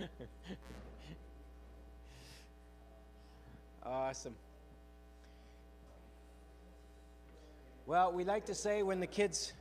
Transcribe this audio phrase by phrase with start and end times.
[3.84, 4.34] awesome.
[7.86, 9.52] Well, we like to say when the kids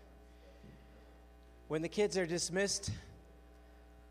[1.67, 2.89] when the kids are dismissed,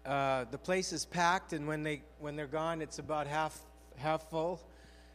[0.06, 3.58] uh, the place is packed, and when they when they're gone, it's about half
[3.96, 4.60] half full.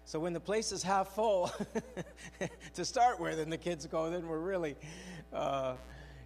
[0.06, 1.50] So when the place is half full
[2.76, 4.76] to start with, and the kids go, then we're really.
[5.32, 5.76] Uh,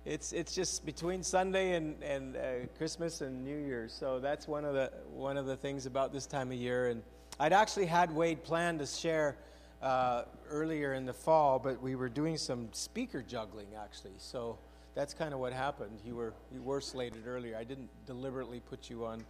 [0.07, 2.39] it's it's just between Sunday and and uh,
[2.77, 3.91] Christmas and New Year's.
[3.91, 6.87] So that's one of the one of the things about this time of year.
[6.87, 7.03] And
[7.39, 9.35] I'd actually had Wade planned to share
[9.81, 14.15] uh, earlier in the fall, but we were doing some speaker juggling actually.
[14.17, 14.57] So
[14.95, 15.99] that's kind of what happened.
[16.05, 17.57] You were you were slated earlier.
[17.57, 19.25] I didn't deliberately put you on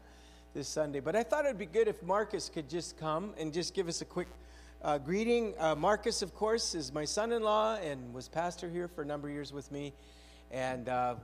[0.53, 3.73] this Sunday, but I thought it'd be good if Marcus could just come and just
[3.73, 4.27] give us a quick
[4.83, 5.55] uh, greeting.
[5.57, 9.33] Uh, Marcus, of course, is my son-in-law and was pastor here for a number of
[9.33, 9.91] years with me,
[10.51, 11.15] and uh,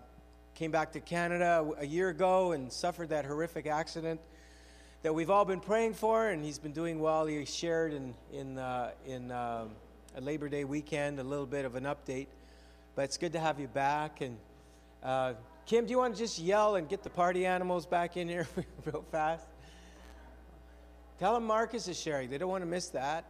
[0.55, 4.19] came back to Canada a year ago and suffered that horrific accident
[5.01, 7.25] that we've all been praying for, and he's been doing well.
[7.25, 9.71] He shared in in uh, in um,
[10.15, 12.27] a Labor Day weekend a little bit of an update.
[12.95, 14.21] But it's good to have you back.
[14.21, 14.37] And
[15.03, 15.33] uh,
[15.65, 18.47] Kim, do you want to just yell and get the party animals back in here
[18.85, 19.47] real fast?
[21.19, 22.29] Tell them Marcus is sharing.
[22.29, 23.25] They don't want to miss that.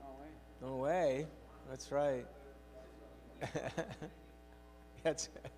[0.00, 0.66] No way.
[0.68, 1.26] No way.
[1.68, 2.26] That's right.
[5.04, 5.50] That's it.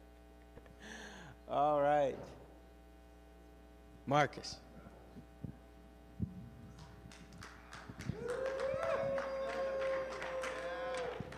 [1.48, 2.16] all right.
[4.04, 4.56] Marcus.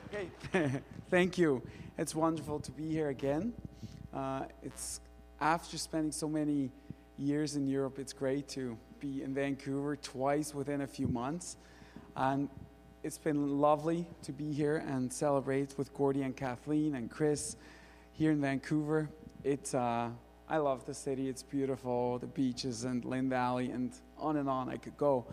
[0.06, 0.30] Okay,
[1.10, 1.62] thank you.
[1.98, 3.52] It's wonderful to be here again.
[4.14, 5.02] Uh, it's
[5.42, 6.70] after spending so many
[7.18, 11.58] years in Europe, it's great to be in Vancouver twice within a few months.
[12.16, 12.48] And
[13.02, 17.56] it's been lovely to be here and celebrate with Gordy and Kathleen and Chris
[18.18, 19.08] here in Vancouver.
[19.44, 20.10] It's, uh,
[20.48, 24.68] I love the city, it's beautiful, the beaches and Lynn Valley, and on and on
[24.68, 25.24] I could go.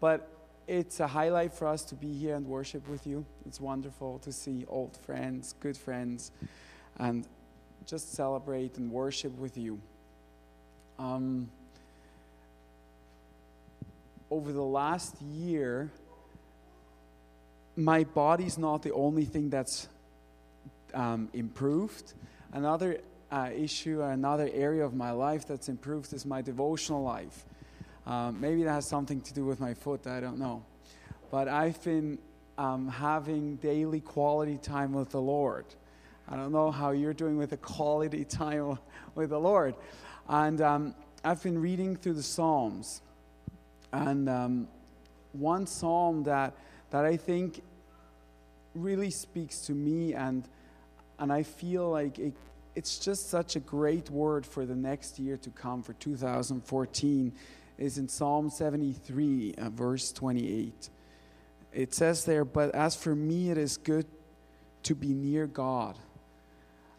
[0.00, 0.26] But
[0.66, 3.26] it's a highlight for us to be here and worship with you.
[3.44, 6.32] It's wonderful to see old friends, good friends,
[6.96, 7.28] and
[7.84, 9.78] just celebrate and worship with you.
[10.98, 11.50] Um,
[14.30, 15.90] over the last year,
[17.76, 19.88] my body's not the only thing that's
[20.94, 22.14] um, improved.
[22.52, 27.44] Another uh, issue, another area of my life that's improved is my devotional life.
[28.06, 30.64] Um, maybe that has something to do with my foot, I don't know.
[31.30, 32.18] But I've been
[32.58, 35.64] um, having daily quality time with the Lord.
[36.28, 38.78] I don't know how you're doing with the quality time
[39.14, 39.74] with the Lord.
[40.28, 43.02] And um, I've been reading through the Psalms.
[43.92, 44.68] And um,
[45.32, 46.54] one psalm that,
[46.90, 47.62] that I think
[48.74, 50.48] really speaks to me, and,
[51.22, 52.34] and I feel like it,
[52.74, 57.32] it's just such a great word for the next year to come, for 2014
[57.78, 60.90] is in Psalm 73, uh, verse 28.
[61.72, 64.06] It says there, But as for me, it is good
[64.82, 65.96] to be near God.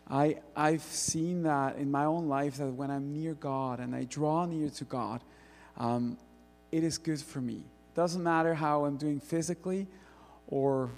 [0.10, 4.06] I, I've seen that in my own life that when I'm near God and I
[4.06, 5.22] draw near to God,
[5.78, 6.18] um,
[6.72, 7.66] it is good for me.
[7.94, 9.86] Doesn't matter how I'm doing physically
[10.48, 10.92] or,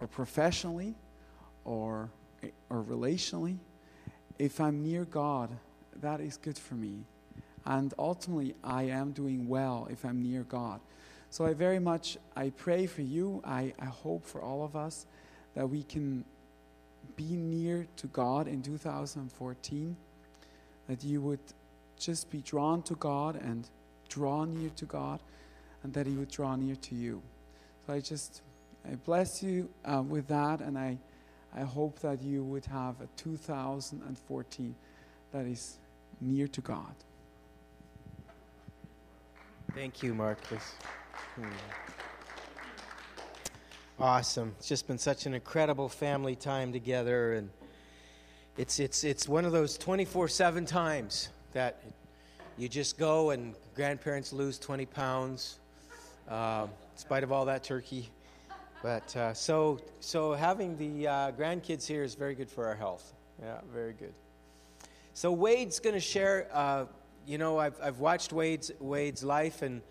[0.00, 0.96] or professionally
[1.64, 2.10] or,
[2.70, 3.58] or relationally.
[4.38, 5.50] If I'm near God,
[6.00, 7.04] that is good for me.
[7.64, 10.80] And ultimately, I am doing well if I'm near God.
[11.30, 13.40] So I very much, I pray for you.
[13.44, 15.06] I, I hope for all of us
[15.54, 16.24] that we can
[17.16, 19.96] be near to God in 2014,
[20.88, 21.40] that you would
[21.98, 23.68] just be drawn to God and
[24.08, 25.20] draw near to God,
[25.82, 27.22] and that He would draw near to you.
[27.86, 28.42] So I just,
[28.90, 30.98] I bless you uh, with that, and I,
[31.54, 34.74] I hope that you would have a 2014
[35.32, 35.78] that is
[36.20, 36.94] near to God.
[39.74, 40.74] Thank you, Marcus.
[41.36, 41.48] Hmm.
[43.98, 44.54] Awesome.
[44.58, 47.50] It's just been such an incredible family time together, and
[48.56, 51.82] it's it's it's one of those 24/7 times that
[52.58, 55.58] you just go and grandparents lose 20 pounds,
[56.28, 58.10] uh, in spite of all that turkey.
[58.82, 63.12] But uh, so so having the uh, grandkids here is very good for our health.
[63.40, 64.12] Yeah, very good.
[65.14, 66.86] So Wade's going to share uh,
[67.26, 69.82] you know, I've, I've watched Wade's, Wade's life and,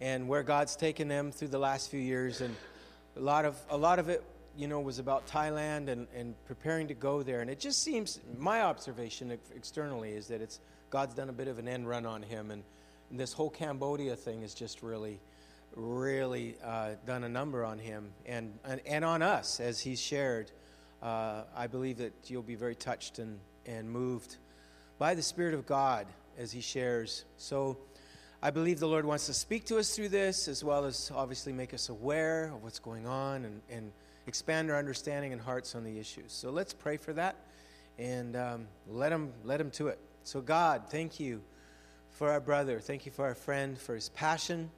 [0.00, 2.40] and where God's taken them through the last few years.
[2.40, 2.54] And
[3.16, 4.22] a lot of, a lot of it,
[4.56, 7.40] you know, was about Thailand and, and preparing to go there.
[7.40, 10.60] And it just seems, my observation externally is that it's,
[10.90, 12.50] God's done a bit of an end run on him.
[12.50, 12.62] And,
[13.10, 15.20] and this whole Cambodia thing is just really,
[15.74, 20.50] really uh, done a number on him and, and, and on us as he's shared.
[21.02, 24.36] Uh, I believe that you'll be very touched and, and moved
[24.98, 26.06] by the Spirit of God
[26.38, 27.24] as he shares.
[27.36, 27.76] So
[28.42, 31.52] I believe the Lord wants to speak to us through this, as well as obviously
[31.52, 33.92] make us aware of what's going on and, and
[34.26, 36.32] expand our understanding and hearts on the issues.
[36.32, 37.36] So let's pray for that
[37.98, 39.98] and um, let, him, let him to it.
[40.24, 41.42] So, God, thank you
[42.10, 42.80] for our brother.
[42.80, 44.70] Thank you for our friend, for his passion,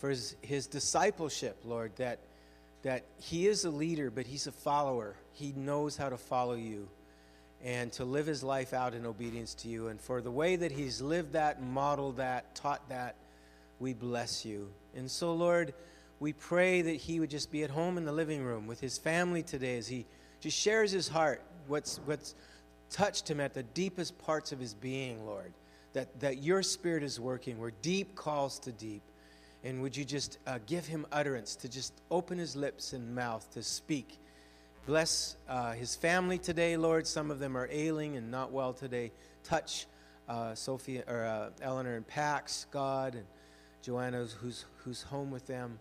[0.00, 2.18] for his, his discipleship, Lord, that,
[2.82, 5.14] that he is a leader, but he's a follower.
[5.34, 6.88] He knows how to follow you
[7.62, 9.88] and to live his life out in obedience to you.
[9.88, 13.14] And for the way that he's lived that, modeled that, taught that,
[13.78, 14.70] we bless you.
[14.96, 15.74] And so, Lord,
[16.18, 18.96] we pray that he would just be at home in the living room with his
[18.96, 20.06] family today as he
[20.40, 22.34] just shares his heart, what's, what's
[22.88, 25.52] touched him at the deepest parts of his being, Lord.
[25.92, 29.02] That, that your spirit is working, where deep calls to deep.
[29.62, 33.50] And would you just uh, give him utterance to just open his lips and mouth
[33.52, 34.18] to speak
[34.86, 37.06] Bless uh, his family today, Lord.
[37.06, 39.12] Some of them are ailing and not well today.
[39.44, 39.86] Touch
[40.28, 43.24] uh, Sophia or uh, Eleanor and Pax, God, and
[43.82, 45.78] Joanna, who's who's home with them.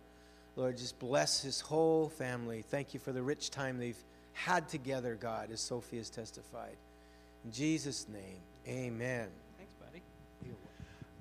[0.55, 2.61] Lord, just bless his whole family.
[2.61, 4.03] Thank you for the rich time they've
[4.33, 6.75] had together, God, as Sophie has testified.
[7.45, 9.29] In Jesus' name, Amen.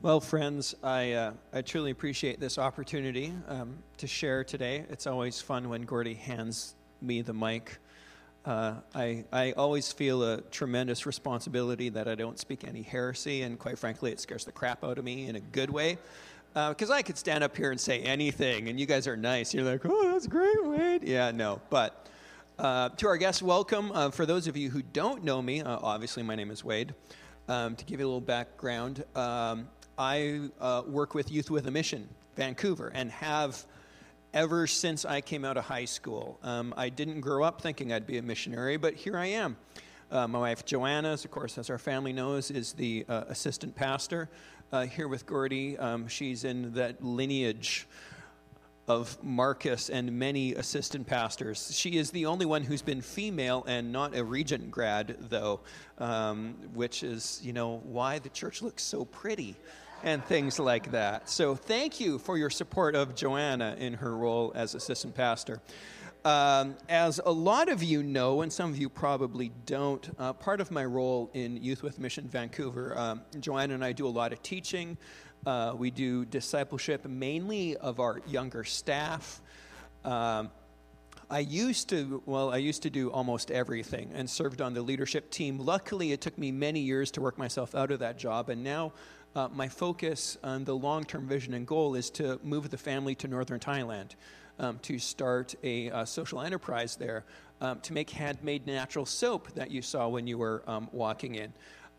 [0.01, 4.85] Well, friends, I, uh, I truly appreciate this opportunity um, to share today.
[4.91, 7.79] It's always fun when Gordy hands me the mic.
[8.45, 13.59] Uh, I, I always feel a tremendous responsibility that I don't speak any heresy, and
[13.59, 15.99] quite frankly, it scares the crap out of me in a good way.
[16.55, 19.53] Because uh, I could stand up here and say anything, and you guys are nice.
[19.53, 21.03] You're like, oh, that's great, Wade.
[21.03, 21.61] Yeah, no.
[21.71, 22.07] But
[22.57, 23.91] uh, to our guests, welcome.
[23.91, 26.95] Uh, for those of you who don't know me, uh, obviously, my name is Wade.
[27.49, 29.69] Um, to give you a little background, um,
[29.99, 33.65] I uh, work with Youth with a Mission, Vancouver, and have
[34.33, 36.39] ever since I came out of high school.
[36.45, 39.57] Um, I didn't grow up thinking I'd be a missionary, but here I am.
[40.13, 44.31] Uh, my wife Joanna, of course, as our family knows, is the uh, assistant pastor
[44.71, 45.77] uh, here with Gordy.
[45.77, 47.89] Um, she's in that lineage
[48.87, 51.77] of Marcus and many assistant pastors.
[51.77, 55.61] She is the only one who's been female and not a regent grad, though,
[55.99, 59.57] um, which is, you know, why the church looks so pretty
[60.03, 61.29] and things like that.
[61.29, 65.61] So thank you for your support of Joanna in her role as assistant pastor.
[66.25, 70.61] Um, as a lot of you know, and some of you probably don't, uh, part
[70.61, 74.33] of my role in Youth with Mission Vancouver, um, Joanna and I do a lot
[74.33, 74.99] of teaching.
[75.47, 79.41] Uh, we do discipleship mainly of our younger staff.
[80.05, 80.51] Um,
[81.31, 85.31] I used to, well, I used to do almost everything and served on the leadership
[85.31, 85.59] team.
[85.59, 88.93] Luckily, it took me many years to work myself out of that job, and now
[89.39, 93.15] uh, my focus on the long term vision and goal is to move the family
[93.15, 94.11] to northern Thailand.
[94.61, 97.25] Um, to start a uh, social enterprise there
[97.61, 101.53] um, to make handmade natural soap that you saw when you were um, walking in.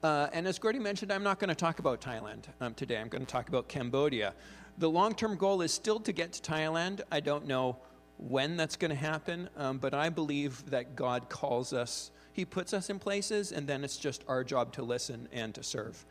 [0.03, 2.97] Uh, and as Gordy mentioned, I'm not going to talk about Thailand um, today.
[2.97, 4.33] I'm going to talk about Cambodia.
[4.77, 6.99] The long term goal is still to get to Thailand.
[7.09, 7.77] I don't know
[8.17, 12.11] when that's going to happen, um, but I believe that God calls us.
[12.33, 15.63] He puts us in places, and then it's just our job to listen and to
[15.63, 16.05] serve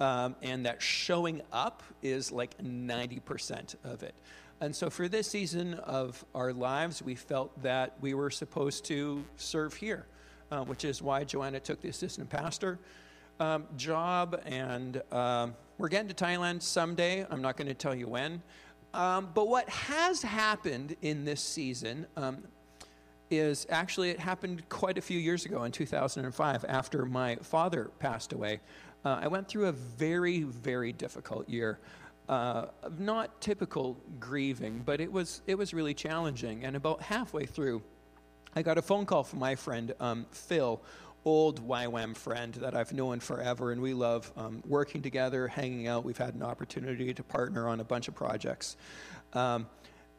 [0.00, 4.14] um, and that showing up is like 90% of it.
[4.60, 9.24] And so for this season of our lives, we felt that we were supposed to
[9.36, 10.06] serve here,
[10.50, 12.78] uh, which is why Joanna took the assistant pastor
[13.40, 14.40] um, job.
[14.46, 17.26] And um, we're getting to Thailand someday.
[17.28, 18.40] I'm not going to tell you when.
[18.94, 22.44] Um, but what has happened in this season um,
[23.30, 28.32] is actually it happened quite a few years ago in 2005 after my father passed
[28.32, 28.60] away.
[29.04, 31.78] Uh, I went through a very, very difficult year.
[32.28, 32.66] Uh,
[32.98, 36.64] not typical grieving, but it was it was really challenging.
[36.64, 37.82] And about halfway through,
[38.54, 40.80] I got a phone call from my friend um, Phil,
[41.24, 46.04] old YWAM friend that I've known forever, and we love um, working together, hanging out.
[46.04, 48.76] We've had an opportunity to partner on a bunch of projects.
[49.32, 49.66] Um,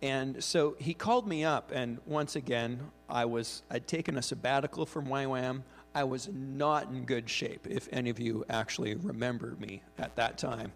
[0.02, 4.86] and so he called me up, and once again, I was I'd taken a sabbatical
[4.86, 5.63] from YWAM.
[5.96, 10.38] I was not in good shape, if any of you actually remember me at that
[10.38, 10.72] time.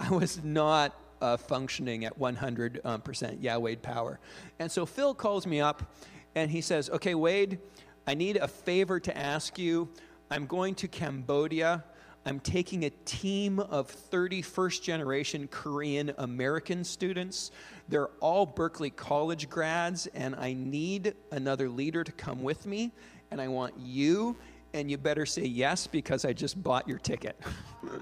[0.00, 4.18] I was not uh, functioning at 100% um, yeah, Wade power.
[4.58, 5.94] And so Phil calls me up
[6.34, 7.58] and he says, Okay, Wade,
[8.06, 9.88] I need a favor to ask you.
[10.30, 11.84] I'm going to Cambodia.
[12.24, 17.50] I'm taking a team of 30 first generation Korean American students.
[17.88, 22.92] They're all Berkeley College grads, and I need another leader to come with me.
[23.30, 24.36] And I want you
[24.74, 27.40] and you better say yes because I just bought your ticket.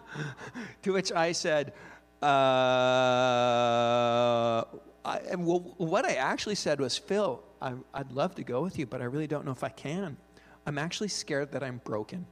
[0.82, 1.72] to which I said,
[2.22, 2.26] uh,
[5.04, 8.78] I, and well, what I actually said was, Phil, I, I'd love to go with
[8.78, 10.16] you, but I really don't know if I can.
[10.66, 12.26] I'm actually scared that I'm broken.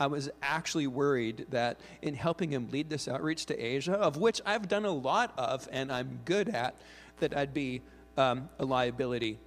[0.00, 4.40] I was actually worried that in helping him lead this outreach to Asia, of which
[4.44, 6.74] I've done a lot of and I'm good at,
[7.20, 7.82] that I'd be
[8.16, 9.38] um, a liability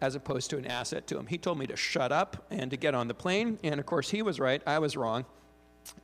[0.00, 1.26] as opposed to an asset to him.
[1.26, 4.10] He told me to shut up and to get on the plane, and of course,
[4.10, 5.24] he was right, I was wrong.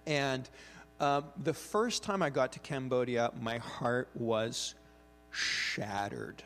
[0.07, 0.49] And
[1.01, 4.75] uh, the first time I got to Cambodia, my heart was
[5.31, 6.43] shattered.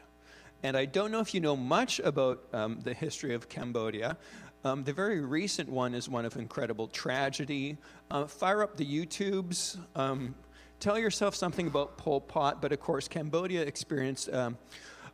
[0.62, 4.16] And I don't know if you know much about um, the history of Cambodia.
[4.64, 7.76] Um, the very recent one is one of incredible tragedy.
[8.10, 9.78] Uh, fire up the YouTubes.
[9.94, 10.34] Um,
[10.80, 14.28] tell yourself something about Pol Pot, but of course, Cambodia experienced.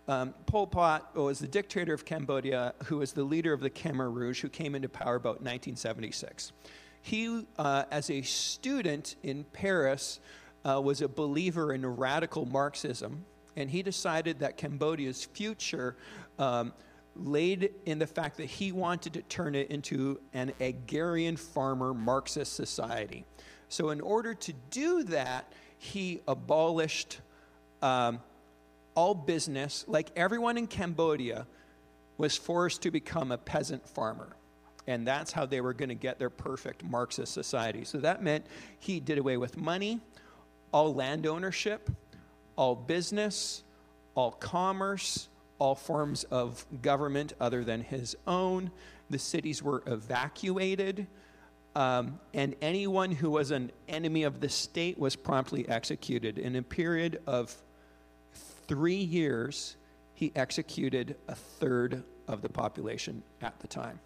[0.06, 4.12] Um, Pol Pot was the dictator of Cambodia, who was the leader of the Khmer
[4.12, 6.52] Rouge, who came into power about 1976.
[7.00, 10.20] He, uh, as a student in Paris,
[10.64, 13.24] uh, was a believer in radical Marxism,
[13.56, 15.96] and he decided that Cambodia's future
[16.38, 16.72] um,
[17.16, 22.54] laid in the fact that he wanted to turn it into an agrarian farmer Marxist
[22.54, 23.24] society.
[23.68, 27.20] So, in order to do that, he abolished
[27.82, 28.20] um,
[28.94, 31.46] all business, like everyone in Cambodia,
[32.16, 34.36] was forced to become a peasant farmer.
[34.86, 37.84] And that's how they were going to get their perfect Marxist society.
[37.84, 38.46] So that meant
[38.78, 40.00] he did away with money,
[40.72, 41.90] all land ownership,
[42.56, 43.62] all business,
[44.14, 48.70] all commerce, all forms of government other than his own.
[49.10, 51.06] The cities were evacuated,
[51.74, 56.38] um, and anyone who was an enemy of the state was promptly executed.
[56.38, 57.54] In a period of
[58.68, 59.76] three years,
[60.14, 63.98] he executed a third of the population at the time.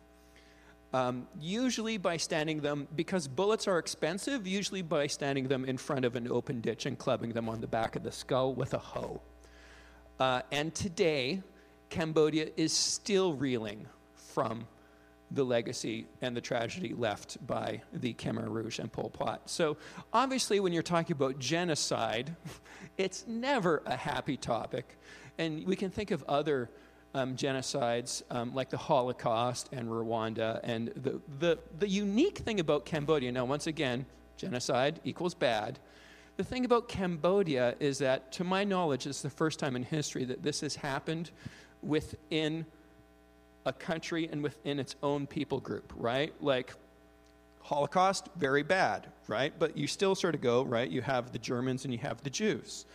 [0.95, 6.07] Um, usually by standing them, because bullets are expensive, usually by standing them in front
[6.07, 8.79] of an open ditch and clubbing them on the back of the skull with a
[8.79, 9.21] hoe.
[10.19, 11.43] Uh, and today,
[11.91, 14.67] Cambodia is still reeling from
[15.31, 19.43] the legacy and the tragedy left by the Khmer Rouge and Pol Pot.
[19.51, 19.77] So,
[20.13, 22.35] obviously, when you're talking about genocide,
[22.97, 24.97] it's never a happy topic.
[25.37, 26.71] And we can think of other
[27.15, 30.61] um, genocides um, like the Holocaust and Rwanda.
[30.63, 34.07] And the, the, the unique thing about Cambodia, now, once again,
[34.37, 35.79] genocide equals bad.
[36.37, 40.25] The thing about Cambodia is that, to my knowledge, it's the first time in history
[40.25, 41.31] that this has happened
[41.83, 42.65] within
[43.67, 46.33] a country and within its own people group, right?
[46.41, 46.73] Like
[47.61, 49.53] Holocaust, very bad, right?
[49.59, 50.91] But you still sort of go, right?
[50.91, 52.87] You have the Germans and you have the Jews.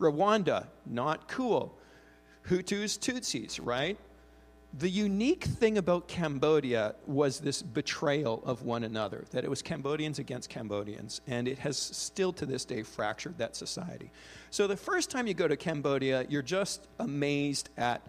[0.00, 1.76] Rwanda, not cool.
[2.48, 3.98] Hutus, Tutsis, right?
[4.78, 10.18] The unique thing about Cambodia was this betrayal of one another, that it was Cambodians
[10.18, 14.10] against Cambodians, and it has still to this day fractured that society.
[14.50, 18.00] So the first time you go to Cambodia, you're just amazed at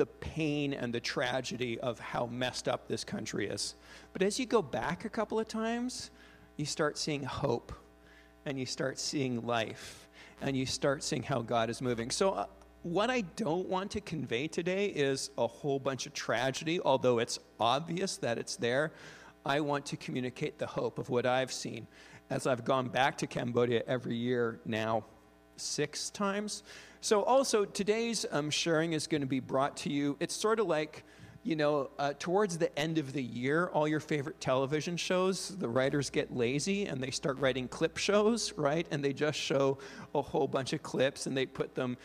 [0.00, 3.74] the pain and the tragedy of how messed up this country is.
[4.14, 6.10] But as you go back a couple of times,
[6.56, 7.70] you start seeing hope
[8.46, 10.08] and you start seeing life
[10.40, 12.10] and you start seeing how God is moving.
[12.10, 12.46] So, uh,
[12.82, 17.38] what I don't want to convey today is a whole bunch of tragedy, although it's
[17.58, 18.92] obvious that it's there.
[19.44, 21.86] I want to communicate the hope of what I've seen
[22.30, 25.04] as I've gone back to Cambodia every year now,
[25.60, 26.62] six times.
[27.02, 30.18] So, also, today's um, sharing is going to be brought to you.
[30.20, 31.04] It's sort of like,
[31.42, 35.68] you know, uh, towards the end of the year, all your favorite television shows, the
[35.68, 38.86] writers get lazy and they start writing clip shows, right?
[38.90, 39.78] And they just show
[40.14, 41.96] a whole bunch of clips and they put them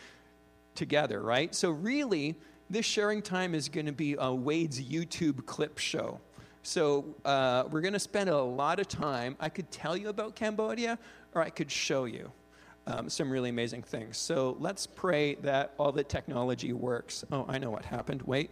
[0.74, 1.54] together, right?
[1.54, 2.34] So, really,
[2.70, 6.20] this sharing time is going to be a Wade's YouTube clip show.
[6.62, 9.36] So, uh, we're going to spend a lot of time.
[9.40, 10.98] I could tell you about Cambodia
[11.34, 12.32] or I could show you
[12.86, 14.16] um, some really amazing things.
[14.16, 17.24] So let's pray that all the technology works.
[17.32, 18.22] Oh, I know what happened.
[18.22, 18.50] Wait.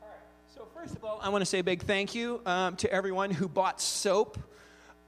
[0.00, 0.14] All right.
[0.54, 3.32] So, first of all, I want to say a big thank you um, to everyone
[3.32, 4.38] who bought soap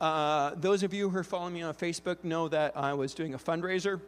[0.00, 3.35] uh, those of you who are following me on Facebook know that I was doing
[3.35, 4.00] a fundraiser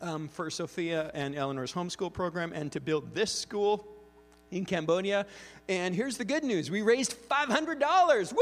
[0.00, 3.86] um, for Sophia and Eleanor's homeschool program and to build this school
[4.50, 5.26] in Cambodia.
[5.68, 8.32] And here's the good news we raised $500.
[8.32, 8.40] Woo!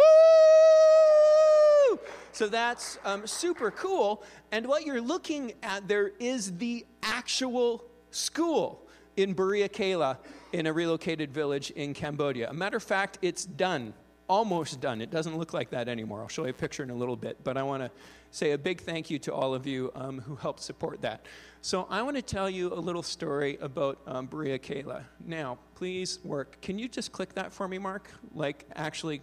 [2.32, 4.22] So that's um, super cool.
[4.52, 8.82] And what you're looking at there is the actual school
[9.16, 10.18] in Borei Keila
[10.52, 12.50] in a relocated village in Cambodia.
[12.50, 13.94] A matter of fact, it's done
[14.28, 15.00] almost done.
[15.00, 16.20] It doesn't look like that anymore.
[16.20, 17.90] I'll show you a picture in a little bit, but I want to
[18.30, 21.26] say a big thank you to all of you um, who helped support that.
[21.62, 25.04] So I want to tell you a little story about um, Borei Keila.
[25.24, 26.60] Now, please work.
[26.60, 28.10] Can you just click that for me, Mark?
[28.34, 29.22] Like, actually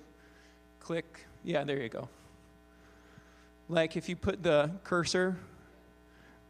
[0.79, 1.25] click.
[1.43, 2.09] Yeah, there you go.
[3.69, 5.37] Like if you put the cursor,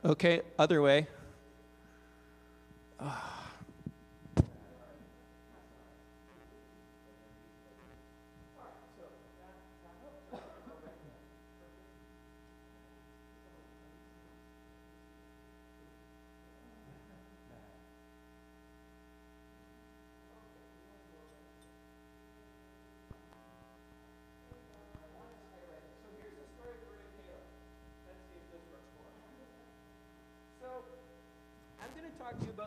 [0.03, 1.08] okay, other way.
[3.00, 3.40] talk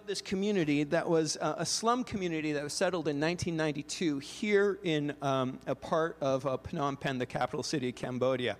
[0.07, 5.15] this community that was uh, a slum community that was settled in 1992 here in
[5.23, 8.57] um, a part of uh, Phnom Penh, the capital city of Cambodia.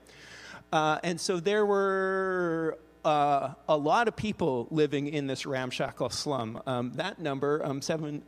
[0.73, 6.61] Uh, and so there were uh, a lot of people living in this ramshackle slum.
[6.67, 7.81] Um, that number, um,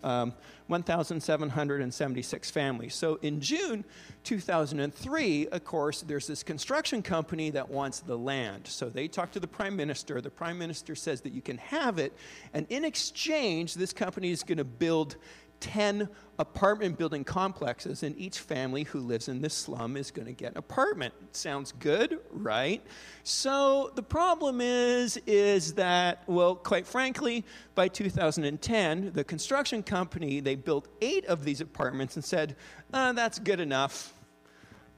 [0.03, 0.35] um,
[0.67, 2.95] 1,776 families.
[2.95, 3.85] So in June
[4.25, 8.67] 2003, of course, there's this construction company that wants the land.
[8.67, 10.21] So they talk to the prime minister.
[10.21, 12.13] The prime minister says that you can have it,
[12.53, 15.17] and in exchange, this company is going to build
[15.61, 16.09] 10
[16.39, 20.53] apartment building complexes, and each family who lives in this slum is going to get
[20.53, 21.15] an apartment.
[21.33, 22.83] Sounds good, right?
[23.23, 27.45] So the problem is, is that, well, quite frankly,
[27.75, 32.57] by 2010, the construction company, they built eight of these apartments and said,
[32.93, 34.13] uh, that's good enough.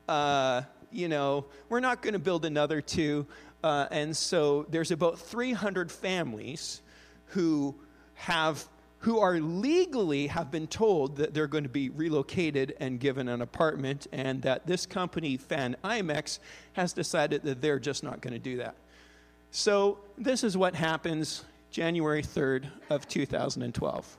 [0.08, 3.26] Uh, you know, we're not going to build another two.
[3.62, 6.80] Uh, and so there's about 300 families
[7.26, 7.74] who
[8.14, 8.66] have
[9.00, 13.42] who are legally have been told that they're going to be relocated and given an
[13.42, 16.40] apartment, and that this company, Phanimex,
[16.72, 18.74] has decided that they're just not going to do that.
[19.50, 24.18] So, this is what happens January 3rd of 2012.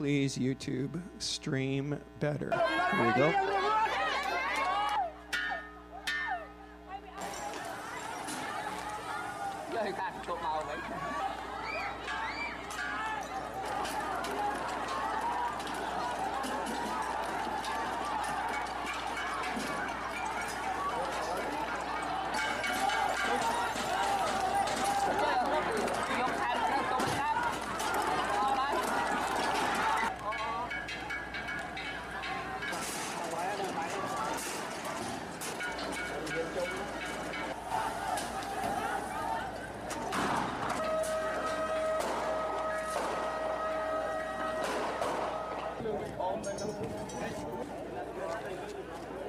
[0.00, 2.50] Please, YouTube, stream better.
[2.90, 3.59] Here we go.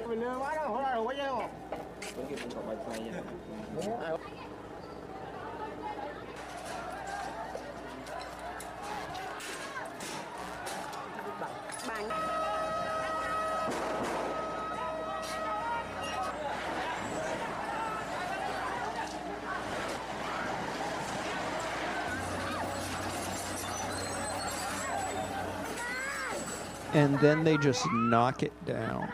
[0.08, 1.50] mình đưa quá đâu, hồi ra rồi quá nhau
[26.94, 29.12] and then they just knock it down.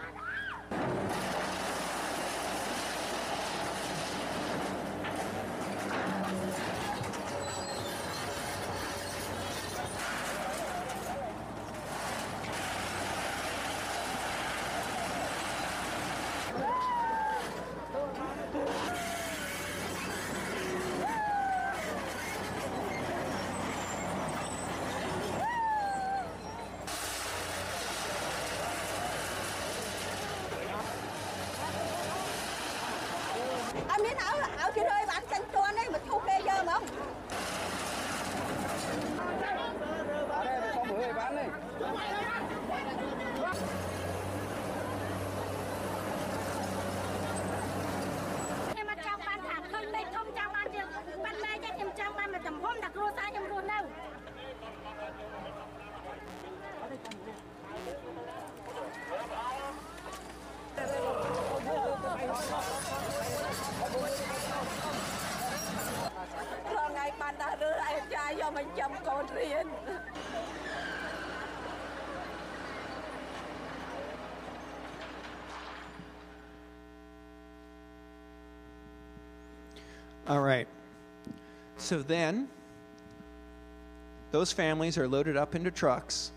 [80.28, 80.68] All right.
[81.78, 82.48] So then,
[84.30, 86.32] those families are loaded up into trucks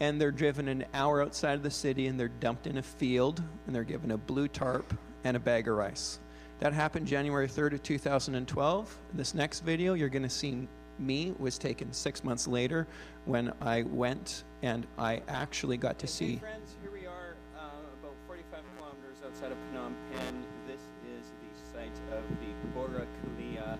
[0.00, 3.42] and they're driven an hour outside of the city and they're dumped in a field
[3.66, 4.92] and they're given a blue tarp
[5.24, 6.18] and a bag of rice.
[6.60, 8.98] That happened January 3rd of 2012.
[9.14, 12.86] This next video you're going to see me was taken six months later
[13.24, 16.36] when I went and I actually got to see.
[16.36, 17.60] Friends, here we are uh,
[18.00, 20.44] about 45 kilometers outside of Phnom Penh.
[20.66, 20.80] This
[21.18, 23.78] is the site of the Borei Keila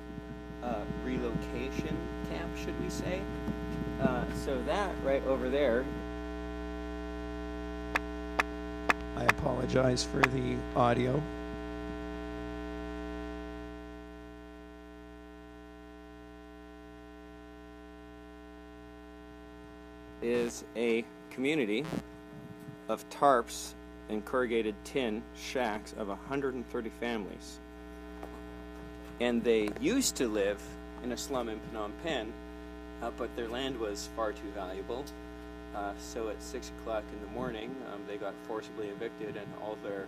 [0.62, 1.96] uh, relocation
[2.30, 3.20] camp, should we say.
[4.00, 5.84] Uh, so that right over there.
[9.16, 9.26] I
[9.96, 11.22] apologize for the audio.
[20.22, 21.84] is a community
[22.88, 23.74] of tarps
[24.08, 27.60] and corrugated tin shacks of 130 families.
[29.20, 30.60] And they used to live
[31.04, 32.32] in a slum in Phnom Penh,
[33.02, 35.04] uh, but their land was far too valuable.
[35.74, 39.76] Uh, so at 6 o'clock in the morning, um, they got forcibly evicted, and all
[39.82, 40.06] their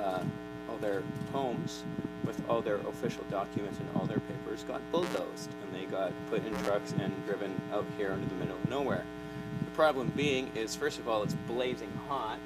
[0.00, 0.22] uh,
[0.68, 1.82] all their homes
[2.24, 6.44] with all their official documents and all their papers got bulldozed, and they got put
[6.44, 9.04] in trucks and driven out here into the middle of nowhere.
[9.64, 12.38] The problem being is, first of all, it's blazing hot,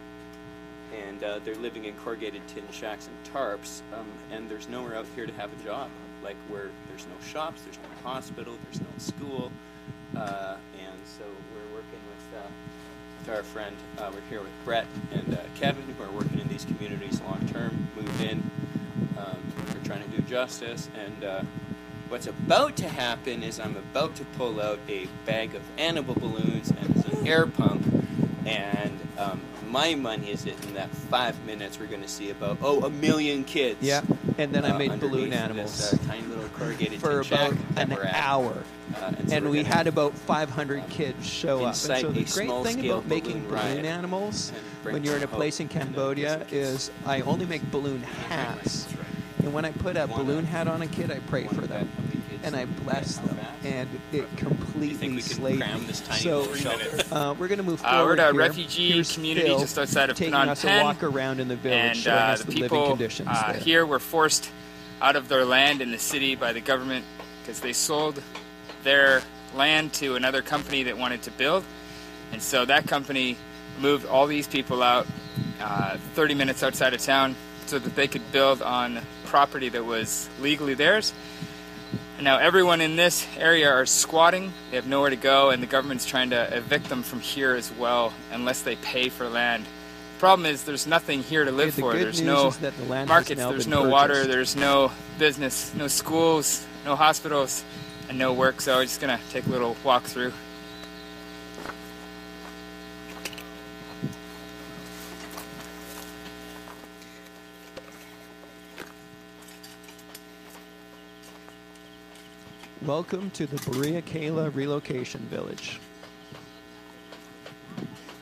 [1.07, 5.07] and uh, they're living in corrugated tin shacks and tarps, um, and there's nowhere out
[5.15, 5.91] here to have a job.
[6.23, 9.53] Like where there's no shops, there's no hospital, there's no school,
[10.17, 11.25] uh, and so
[11.55, 13.77] we're working with, uh, our friend.
[13.99, 17.47] Uh, we're here with Brett and uh, Kevin, who are working in these communities long
[17.49, 18.51] term, moved in.
[19.19, 19.37] Um,
[19.75, 21.43] we're trying to do justice, and uh,
[22.09, 26.71] what's about to happen is I'm about to pull out a bag of animal balloons
[26.71, 27.87] and an air pump,
[28.47, 32.85] and um, my money is in that five minutes we're going to see about oh
[32.85, 33.81] a million kids.
[33.83, 34.03] Yeah,
[34.39, 35.91] and then uh, I made balloon animals.
[35.91, 38.63] This, uh, tiny little corrugated for about an hour.
[38.97, 41.67] Uh, and, so and we had about 500 kids show up.
[41.67, 44.51] And so the great thing about making balloon animals
[44.83, 48.89] when you're in a place in Cambodia is I only make balloon hats.
[49.41, 51.89] And when I put a balloon hat on a kid, I pray for them
[52.43, 55.93] and I blessed them, and it completely slayed me.
[55.93, 56.43] So
[57.13, 57.97] uh, we're going to move forward.
[57.97, 58.35] Uh, we're at a here.
[58.35, 61.49] refugee Here's community Phil just outside of taking Phnom us Penh, a walk around in
[61.49, 63.61] the village, and showing uh, us the the people living conditions uh, there.
[63.61, 64.51] here were forced
[65.01, 67.05] out of their land in the city by the government
[67.43, 68.23] because they sold
[68.83, 69.23] their
[69.55, 71.65] land to another company that wanted to build,
[72.33, 73.37] and so that company
[73.81, 75.07] moved all these people out
[75.61, 77.35] uh, 30 minutes outside of town
[77.67, 81.13] so that they could build on property that was legally theirs
[82.17, 84.53] and now everyone in this area are squatting.
[84.71, 87.73] They have nowhere to go, and the government's trying to evict them from here as
[87.73, 89.65] well, unless they pay for land.
[89.65, 91.95] The problem is there's nothing here to live the for.
[91.95, 92.73] There's no the
[93.07, 93.93] markets, there's no purchased.
[93.93, 97.65] water, there's no business, no schools, no hospitals,
[98.09, 98.61] and no work.
[98.61, 100.33] So I'm just gonna take a little walk through.
[112.89, 115.79] Welcome to the Borei Keila Relocation Village.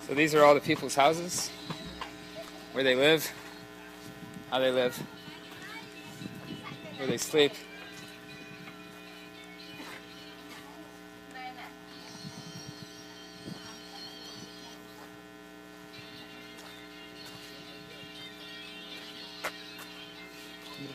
[0.09, 1.53] So these are all the people's houses,
[2.73, 3.33] where they live,
[4.51, 5.01] how they live,
[6.97, 7.53] where they sleep.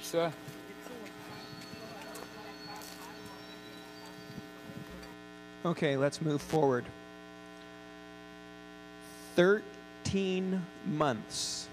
[0.01, 0.29] So,
[5.63, 6.85] Okay, let's move forward.
[9.35, 11.67] 13 months.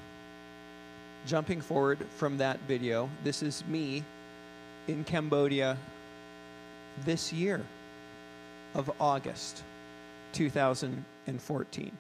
[1.27, 4.05] Jumping forward from that video, this is me
[4.89, 5.79] in Cambodia
[7.07, 7.65] this year
[8.75, 9.63] of August
[10.35, 11.93] 2014.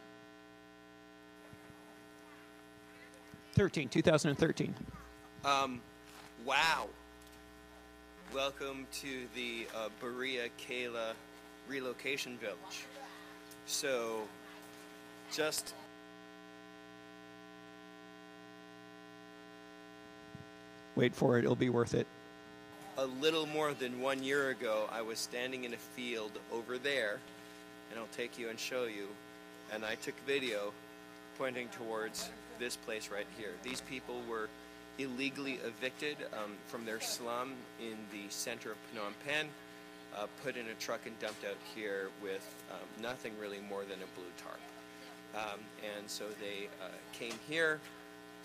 [3.55, 4.75] 13, 2013.
[5.43, 5.81] Um,
[6.45, 6.87] wow.
[8.35, 11.15] Welcome to the uh, Borei Keila
[11.69, 12.85] relocation village.
[13.67, 14.23] So
[15.33, 15.75] just
[20.97, 22.07] wait for it, it'll be worth it.
[22.97, 27.21] A little more than one year ago, I was standing in a field over there,
[27.91, 29.07] and I'll take you and show you.
[29.73, 30.73] And I took video
[31.37, 33.53] pointing towards this place right here.
[33.63, 34.49] These people were
[34.99, 39.49] illegally evicted um, from their slum in the center of Phnom Penh
[40.17, 43.99] uh, put in a truck and dumped out here with um, nothing really more than
[43.99, 44.61] a blue tarp.
[45.35, 45.61] Um,
[45.97, 47.81] and so they uh, came here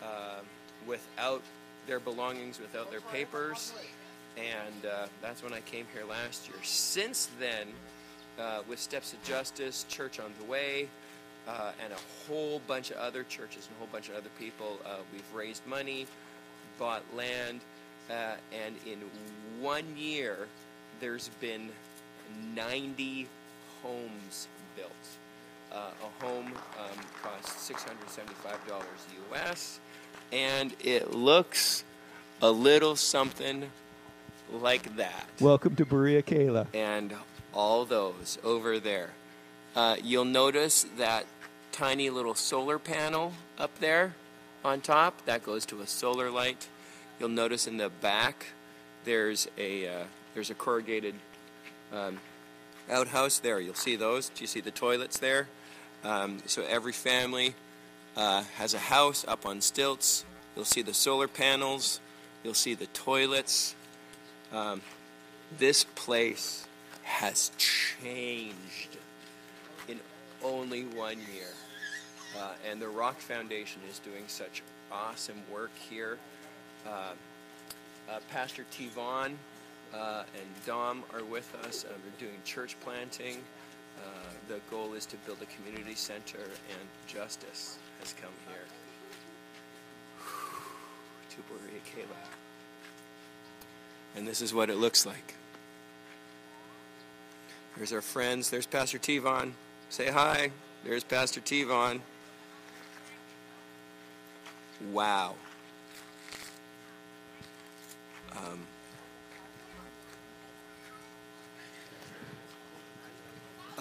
[0.02, 0.39] uh,
[0.86, 1.41] without
[1.88, 3.73] their belongings, without their papers,
[4.38, 6.58] and uh, that's when I came here last year.
[6.63, 7.67] Since then,
[8.39, 10.88] uh, with Steps of Justice, Church on the Way,
[11.47, 14.80] uh, and a whole bunch of other churches and a whole bunch of other people,
[15.12, 16.08] we've raised money,
[16.80, 17.60] bought land,
[18.10, 18.99] and in
[19.62, 20.47] one year,
[21.03, 21.67] there's been
[22.55, 23.27] 90
[23.81, 24.89] homes built.
[25.69, 29.81] Uh, a home um, costs $675 US,
[30.31, 31.83] and it looks
[32.41, 33.69] a little something
[34.49, 35.25] like that.
[35.41, 36.67] Welcome to Borei Keila.
[36.73, 37.13] And
[37.53, 39.09] all those over there.
[39.75, 41.25] Uh, you'll notice that
[41.73, 44.15] tiny little solar panel up there
[44.63, 45.25] on top.
[45.25, 46.69] That goes to a solar light.
[47.19, 48.45] You'll notice in the back
[49.03, 50.03] there's a uh,
[50.34, 51.15] there's a corrugated
[51.91, 52.19] um,
[52.89, 53.60] outhouse there.
[53.60, 54.30] You'll see those.
[54.30, 55.48] Do you see the toilets there?
[56.04, 57.56] Um, so every family
[58.17, 60.26] uh, has a house up on stilts.
[60.56, 62.00] You'll see the solar panels.
[62.43, 63.76] You'll see the toilets.
[64.52, 64.82] Um,
[65.58, 66.67] this place
[67.04, 68.98] has changed
[69.88, 70.00] in
[70.43, 71.54] only one year.
[72.38, 76.17] Uh, and the Rock Foundation is doing such awesome work here.
[76.86, 77.13] Uh,
[78.10, 79.34] uh, Pastor Tivon
[79.93, 81.86] uh, and Dom are with us.
[81.86, 83.38] Uh, they're doing church planting.
[83.97, 84.10] Uh,
[84.47, 88.65] the goal is to build a community center, and justice has come here.
[91.29, 91.38] to
[91.91, 92.06] Kayla.
[94.15, 95.36] And this is what it looks like.
[97.77, 98.49] There's our friends.
[98.49, 99.53] There's Pastor Tivon.
[99.89, 100.51] Say hi.
[100.84, 102.01] There's Pastor Tivon.
[104.91, 105.36] Wow.
[108.36, 108.67] Um,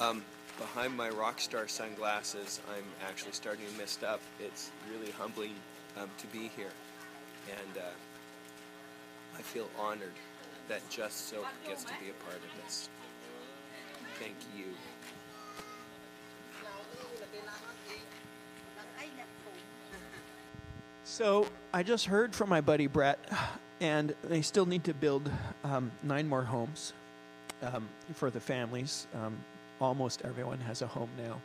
[0.02, 0.22] um,
[0.58, 4.20] behind my rock star sunglasses, I'm actually starting to mist up.
[4.40, 5.54] It's really humbling
[5.98, 6.72] um, to be here.
[7.48, 10.12] And uh, I feel honored
[10.68, 12.88] that Just Soap gets to be a part of this.
[14.18, 14.64] Thank you.
[21.04, 23.18] So I just heard from my buddy Brett,
[23.80, 25.30] and they still need to build
[25.62, 26.94] um, nine more homes
[27.62, 29.06] um, for the families.
[29.14, 29.36] Um,
[29.82, 31.40] almost everyone has a home now.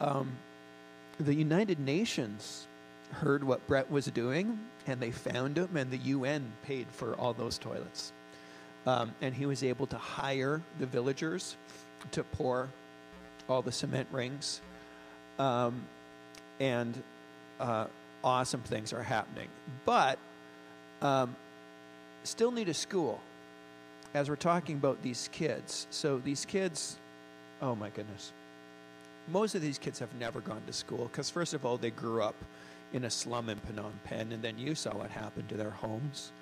[0.00, 0.32] Um,
[1.20, 2.66] the United Nations
[3.12, 7.34] heard what Brett was doing, and they found him, and the UN paid for all
[7.34, 8.12] those toilets.
[8.86, 11.56] Um, and he was able to hire the villagers
[12.12, 12.68] to pour
[13.48, 14.60] all the cement rings.
[15.38, 15.84] Um,
[16.58, 17.00] and
[17.60, 17.86] uh,
[18.24, 19.48] awesome things are happening.
[19.84, 20.18] But
[21.00, 21.36] um,
[22.24, 23.20] still need a school
[24.14, 25.86] as we're talking about these kids.
[25.90, 26.96] So these kids,
[27.62, 28.32] oh my goodness.
[29.28, 32.22] Most of these kids have never gone to school because, first of all, they grew
[32.22, 32.34] up
[32.92, 36.32] in a slum in Phnom Penh, and then you saw what happened to their homes.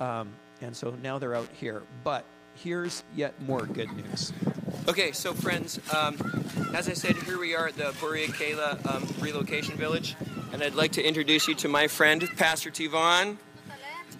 [0.00, 0.28] Um,
[0.60, 1.82] and so now they're out here.
[2.02, 2.24] But
[2.56, 4.32] here's yet more good news.
[4.88, 6.16] Okay, so friends, um,
[6.74, 10.16] as I said, here we are at the Borei Keila um, Relocation Village,
[10.52, 13.38] and I'd like to introduce you to my friend, Pastor Tivon.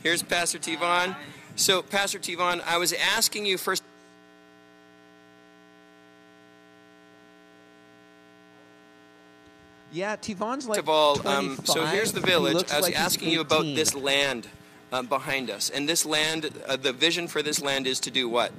[0.02, 1.16] Here's Pastor Tivon.
[1.56, 3.83] So, Pastor Tivon, I was asking you first.
[9.94, 12.54] Yeah, Tivon's like of all, um, so here's the village.
[12.54, 14.48] looks I was like asking you about this land
[14.92, 18.28] um, behind us, and this land, uh, the vision for this land is to do
[18.28, 18.50] what?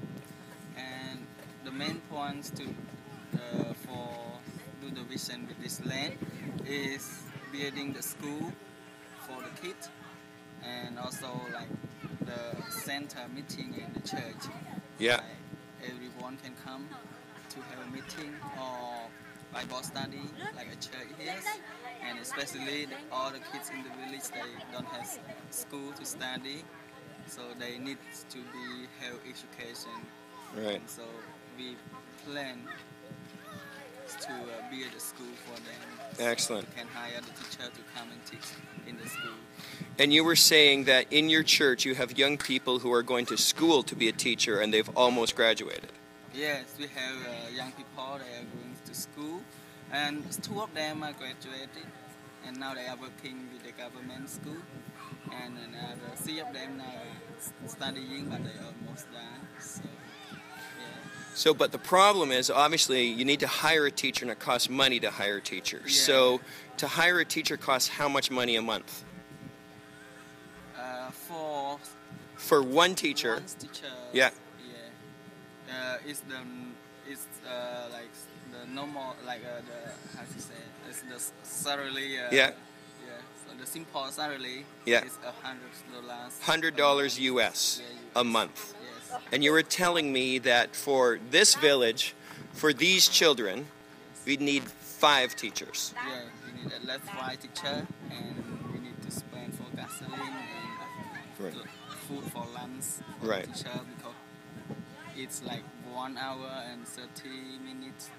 [0.77, 1.19] and
[1.65, 4.39] the main points to uh, for
[4.81, 6.13] do the vision with this land
[6.65, 7.19] is
[7.51, 8.53] building the school
[9.27, 9.89] for the kids
[10.63, 11.67] and also like
[12.21, 14.43] the center meeting in the church
[14.99, 15.15] Yeah.
[15.17, 16.87] like everyone can come
[17.49, 19.09] to have a meeting or
[19.55, 20.19] bible study
[20.59, 21.33] like a church here
[22.07, 25.07] and especially the, all the kids in the village they don't have
[25.49, 26.57] school to study
[27.27, 27.97] so they need
[28.29, 28.65] to be
[28.99, 29.97] have education
[30.55, 30.75] Right.
[30.79, 31.03] and so
[31.57, 31.75] we
[32.25, 32.59] plan
[34.21, 36.29] to uh, build a school for them.
[36.31, 36.67] Excellent.
[36.69, 38.47] we can hire the teacher to come and teach
[38.87, 39.31] in the school.
[39.99, 43.25] And you were saying that in your church you have young people who are going
[43.27, 45.91] to school to be a teacher and they've almost graduated.
[46.35, 47.87] Yes, we have uh, young people.
[47.95, 49.41] that are going to school,
[49.91, 51.87] and two of them are graduated,
[52.45, 54.57] and now they are working with the government school.
[55.31, 59.47] And another three of them are studying, but they are almost done.
[59.59, 59.81] So,
[60.33, 60.35] yeah.
[61.35, 64.69] So, but the problem is obviously you need to hire a teacher and it costs
[64.69, 65.83] money to hire teachers.
[65.85, 66.03] Yeah.
[66.03, 66.41] So,
[66.77, 69.03] to hire a teacher costs how much money a month?
[70.77, 71.79] Uh, for
[72.35, 73.87] For one teacher, One teacher.
[74.13, 74.29] Yeah.
[75.69, 76.38] Uh, it's the
[77.10, 78.10] it's uh, like
[78.51, 80.89] the normal like uh, the how to say it?
[80.89, 82.19] it's the salary.
[82.19, 82.51] Uh, Yeah.
[83.06, 83.21] Yeah.
[83.47, 84.65] So the simple salary.
[84.86, 85.06] Yeah.
[85.06, 86.39] Is a hundred dollars.
[86.41, 87.82] hundred dollars US
[88.15, 88.73] a month.
[89.12, 89.21] Yes.
[89.32, 92.13] And you were telling me that for this village,
[92.54, 93.67] for these children,
[94.25, 95.93] we'd need five teachers.
[95.95, 96.21] Yeah.
[96.45, 98.36] We need at least five teacher, and
[98.73, 100.19] we need to spend for gasoline
[101.39, 101.56] and
[102.08, 102.86] food for lunch
[103.19, 103.45] for Right.
[103.45, 104.13] teacher because
[105.17, 107.30] it's like one hour and 30
[107.63, 108.10] minutes.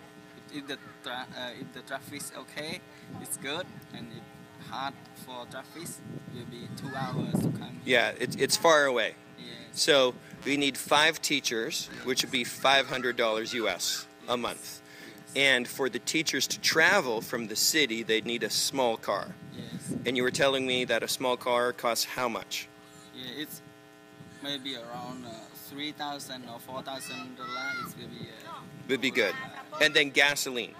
[0.52, 2.80] If the tra- uh, if the traffic is okay,
[3.20, 4.22] it's good, and if
[4.70, 5.88] hard for traffic,
[6.34, 7.80] will be two hours to come.
[7.84, 9.14] Yeah, it's it's far away.
[9.38, 9.48] Yes.
[9.72, 14.80] So we need five teachers, which would be five hundred dollars US a month.
[15.34, 19.34] And for the teachers to travel from the city, they'd need a small car.
[19.54, 19.94] Yes.
[20.06, 22.68] And you were telling me that a small car costs how much?
[23.14, 23.60] Yeah, it's
[24.42, 25.30] maybe around uh,
[25.70, 27.94] three thousand or four thousand dollars.
[27.94, 28.28] It will be.
[28.46, 28.52] Uh,
[28.88, 29.34] Would be good.
[29.80, 30.74] And then gasoline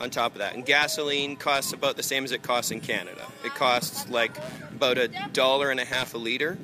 [0.00, 0.54] on top of that.
[0.54, 3.26] And gasoline costs about the same as it costs in Canada.
[3.44, 4.32] It costs like
[4.70, 6.58] about a dollar and a half a liter.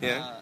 [0.00, 0.24] Yeah.
[0.24, 0.40] Uh,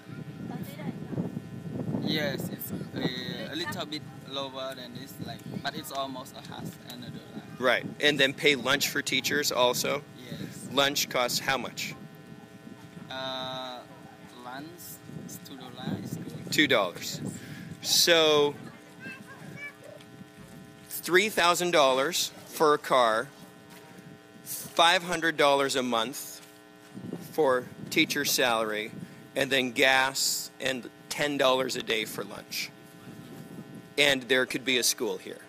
[2.03, 6.69] yes, it's uh, a little bit lower than this, like, but it's almost a half
[6.93, 7.43] and a dollar.
[7.59, 7.87] Right.
[8.01, 10.03] And then pay lunch for teachers also.
[10.31, 10.69] Yes.
[10.73, 11.95] Lunch costs how much?
[13.11, 13.81] Uh,
[14.45, 14.67] lunch
[16.51, 17.33] $2.
[17.83, 18.55] So
[20.91, 23.29] $3,000 for a car,
[24.45, 26.47] $500 a month
[27.33, 28.91] for teacher salary,
[29.37, 32.71] and then gas and $10 a day for lunch.
[33.97, 35.41] And there could be a school here.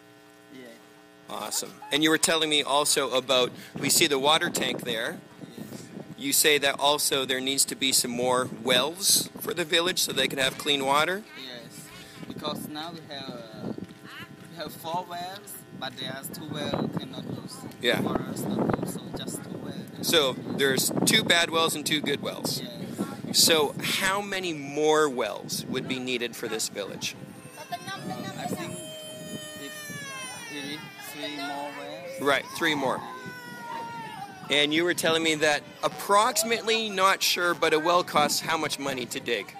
[1.29, 1.71] Awesome.
[1.91, 5.19] And you were telling me also about we see the water tank there.
[6.19, 10.11] You say that also there needs to be some more wells for the village so
[10.11, 11.23] they can have clean water.
[11.41, 11.87] Yes.
[12.27, 13.71] Because now we have uh,
[14.51, 17.57] we have four wells, but there's two wells cannot use.
[17.81, 18.01] Yeah.
[18.01, 19.77] For us not use, so just two wells.
[20.01, 22.61] So there's two bad wells and two good wells.
[22.61, 23.39] Yes.
[23.39, 27.15] So how many more wells would be needed for this village?
[27.57, 28.73] I think
[30.53, 30.77] is
[31.13, 32.21] three more wells.
[32.21, 32.99] Right, three more.
[34.49, 38.79] And you were telling me that approximately, not sure, but a well costs how much
[38.79, 39.55] money to dig?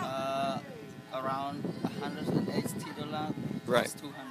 [0.00, 0.58] Uh,
[1.14, 3.34] around 180 dollars.
[3.66, 3.94] Right.
[3.98, 4.22] 200.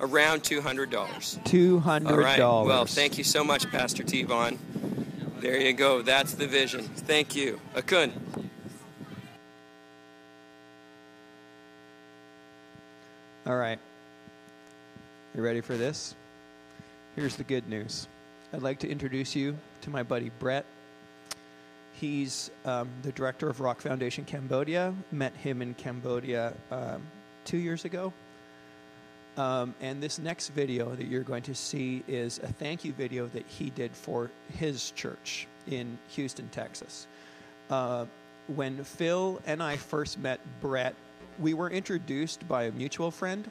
[0.00, 1.44] Around $200.
[1.44, 2.36] Two hundred All right.
[2.38, 2.68] dollars.
[2.68, 4.58] Well, thank you so much, Pastor Tivon.
[5.40, 6.02] There you go.
[6.02, 6.82] That's the vision.
[6.82, 7.60] Thank you.
[7.74, 8.12] Akun.
[13.46, 13.78] All right.
[15.34, 16.14] You ready for this?
[17.16, 18.06] Here's the good news.
[18.52, 20.64] I'd like to introduce you to my buddy Brett.
[21.92, 24.94] He's um, the director of Rock Foundation Cambodia.
[25.12, 27.02] Met him in Cambodia um,
[27.44, 28.12] two years ago.
[29.36, 33.26] Um, and this next video that you're going to see is a thank you video
[33.28, 37.06] that he did for his church in Houston, Texas.
[37.68, 38.06] Uh,
[38.54, 40.94] when Phil and I first met Brett,
[41.38, 43.50] we were introduced by a mutual friend.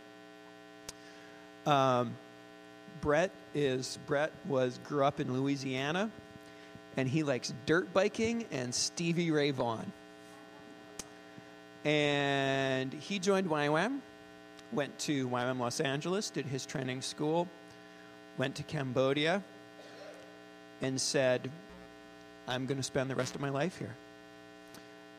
[1.67, 2.15] Um,
[3.01, 6.09] Brett is Brett was grew up in Louisiana,
[6.95, 9.91] and he likes dirt biking and Stevie Ray Vaughan.
[11.85, 13.99] And he joined YWAM,
[14.71, 17.47] went to YWAM Los Angeles, did his training school,
[18.37, 19.41] went to Cambodia,
[20.81, 21.49] and said,
[22.47, 23.95] "I'm going to spend the rest of my life here."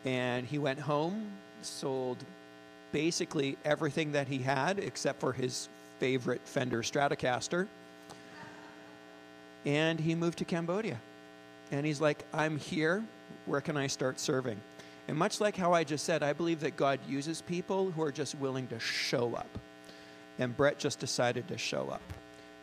[0.05, 2.19] And he went home, sold
[2.93, 7.67] basically everything that he had except for his favorite Fender Stratocaster.
[9.65, 10.99] And he moved to Cambodia.
[11.71, 13.05] And he's like, I'm here.
[13.47, 14.61] Where can I start serving?
[15.09, 18.13] And much like how I just said, I believe that God uses people who are
[18.13, 19.49] just willing to show up.
[20.39, 22.03] And Brett just decided to show up.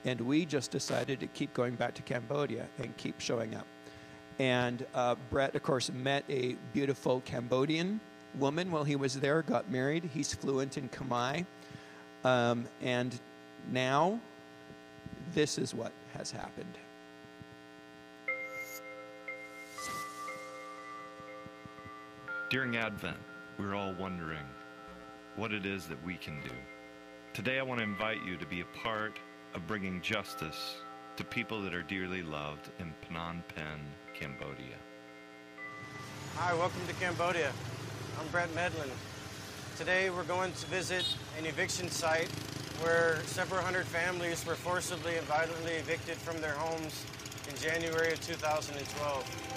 [0.05, 3.65] And we just decided to keep going back to Cambodia and keep showing up.
[4.37, 7.99] And uh, Brett, of course, met a beautiful Cambodian
[8.37, 10.09] woman while he was there, got married.
[10.13, 11.45] He's fluent in Khmer.
[12.25, 13.17] Um, and
[13.71, 14.19] now,
[15.35, 16.75] this is what has happened.
[22.49, 23.17] During Advent,
[23.59, 24.43] we're all wondering
[25.35, 26.49] what it is that we can do.
[27.35, 29.19] Today, I want to invite you to be a part
[29.53, 30.77] of bringing justice
[31.17, 33.85] to people that are dearly loved in Phnom Penh,
[34.19, 34.77] Cambodia.
[36.37, 37.51] Hi, welcome to Cambodia.
[38.19, 38.89] I'm Brett Medlin.
[39.77, 41.03] Today we're going to visit
[41.37, 42.29] an eviction site
[42.81, 47.03] where several hundred families were forcibly and violently evicted from their homes
[47.49, 49.54] in January of 2012.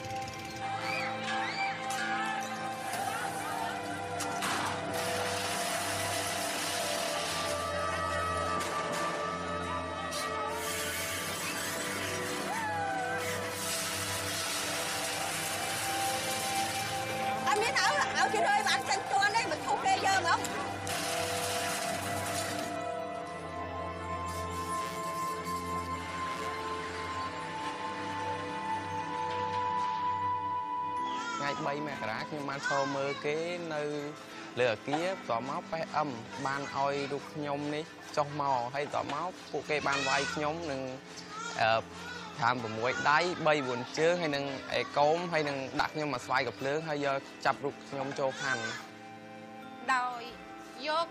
[32.68, 33.36] ឈរមើលគេ
[33.74, 33.82] នៅ
[34.58, 36.08] លើអាគារបន្ទាប់មកប៉េះអឹម
[36.46, 37.84] បានឲ្យរូបខ្ញុំនេះ
[38.16, 40.80] ចុះមកហើយបន្ទាប់មកពួកគេបានវាយខ្ញុំនឹង
[41.60, 41.70] អឺ
[42.38, 42.48] 5
[42.78, 48.64] 6ដៃ3 4ជើងហើយនឹងអេកូមហើយនឹងដាក់ខ្ញុំមកស្វាយកាភ្លើងហើយយកចាប់រូបខ្ញុំចូលខណ្ឌ
[49.94, 50.22] ដោយ
[50.88, 51.06] យក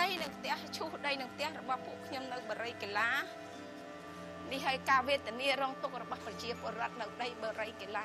[0.00, 3.10] ដីនឹងផ្ទះឈូសដីនឹងផ្ទះរបស់ពួកខ្ញុំនៅបរិយកីឡា
[4.52, 7.98] នេះហើយការវេទនារងទុក្ខរបស់ប្រជាពលរដ្ឋនៅដីបរិយកីឡ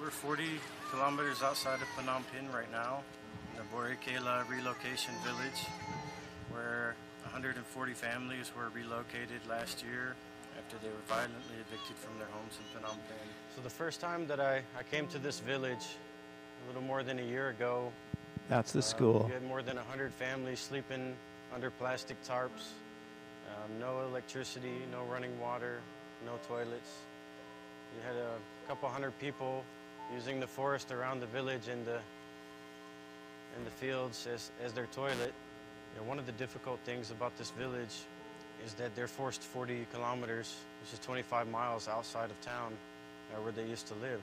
[0.00, 0.44] we're 40
[0.90, 3.02] kilometers outside of Phnom Penh right now,
[3.52, 5.66] in the Borei Keila relocation village,
[6.50, 10.14] where 140 families were relocated last year
[10.58, 13.28] after they were violently evicted from their homes in Phnom Penh.
[13.54, 15.86] So the first time that I, I came to this village,
[16.64, 17.92] a little more than a year ago,
[18.48, 19.24] That's the uh, school.
[19.26, 21.14] we had more than 100 families sleeping
[21.54, 22.72] under plastic tarps,
[23.48, 25.80] um, no electricity, no running water,
[26.24, 26.90] no toilets.
[27.96, 28.34] We had a
[28.68, 29.64] couple hundred people
[30.13, 31.99] using the forest around the village and the
[33.55, 35.33] and the fields as, as their toilet.
[35.93, 37.95] You know, one of the difficult things about this village
[38.65, 42.71] is that they're forced 40 kilometers, which is 25 miles outside of town
[43.33, 44.21] uh, where they used to live.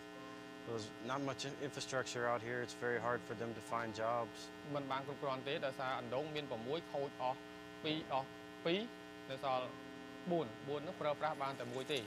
[0.68, 2.60] There's not much in- infrastructure out here.
[2.62, 4.36] It's very hard for them to find jobs.
[4.74, 7.38] មិនបានគ្រប់គ្រាន់ទេដោយសារអណ្ដូងមាន6ខូចអស់
[7.84, 8.28] 2អស់
[8.66, 9.66] 2នៅសល់
[10.30, 11.98] 4 4នោះប្រើប្រាស់បានតែមួយទេ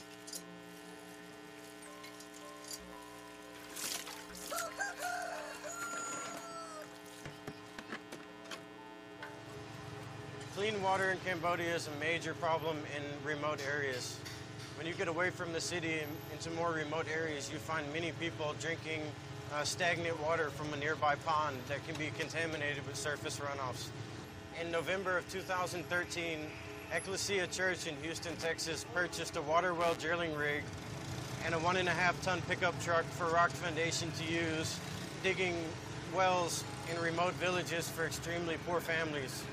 [10.57, 14.18] Clean water in Cambodia is a major problem in remote areas.
[14.78, 16.00] When you get away from the city
[16.32, 19.02] into more remote areas, you find many people drinking
[19.52, 23.88] uh, stagnant water from a nearby pond that can be contaminated with surface runoffs.
[24.59, 26.38] In November of 2013,
[26.90, 30.62] Ecclesia Church in Houston, Texas purchased a water well drilling rig
[31.44, 34.80] and a one and a half ton pickup truck for Rock Foundation to use
[35.22, 35.54] digging
[36.14, 39.44] wells in remote villages for extremely poor families.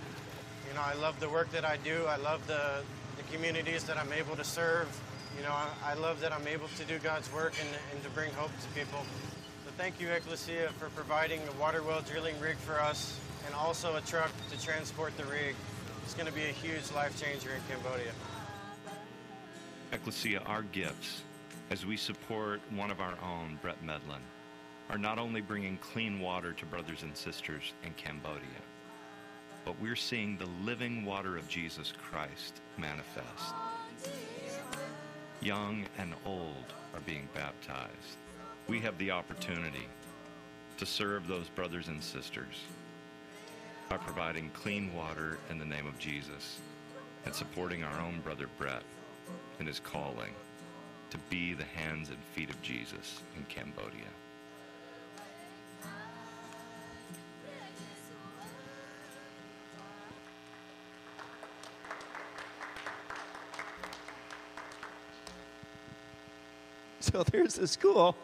[0.73, 2.05] You know, I love the work that I do.
[2.07, 2.81] I love the,
[3.15, 4.87] the communities that I'm able to serve.
[5.37, 8.09] You know, I, I love that I'm able to do God's work and, and to
[8.09, 9.05] bring hope to people.
[9.65, 13.97] So thank you, Ecclesia, for providing a water well drilling rig for us and also
[13.97, 15.53] a truck to transport the rig.
[16.05, 18.11] It's going to be a huge life changer in Cambodia.
[19.91, 21.21] Ecclesia, our gifts,
[21.69, 24.21] as we support one of our own, Brett Medlin,
[24.89, 28.41] are not only bringing clean water to brothers and sisters in Cambodia,
[29.65, 33.53] but we're seeing the living water of Jesus Christ manifest.
[35.41, 38.17] Young and old are being baptized.
[38.67, 39.87] We have the opportunity
[40.77, 42.61] to serve those brothers and sisters
[43.89, 46.59] by providing clean water in the name of Jesus
[47.25, 48.83] and supporting our own brother Brett
[49.59, 50.33] in his calling
[51.09, 54.09] to be the hands and feet of Jesus in Cambodia.
[67.11, 68.15] So there's the school.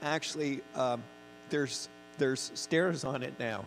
[0.00, 1.02] Actually, um,
[1.50, 1.88] there's
[2.18, 3.64] there's stairs on it now,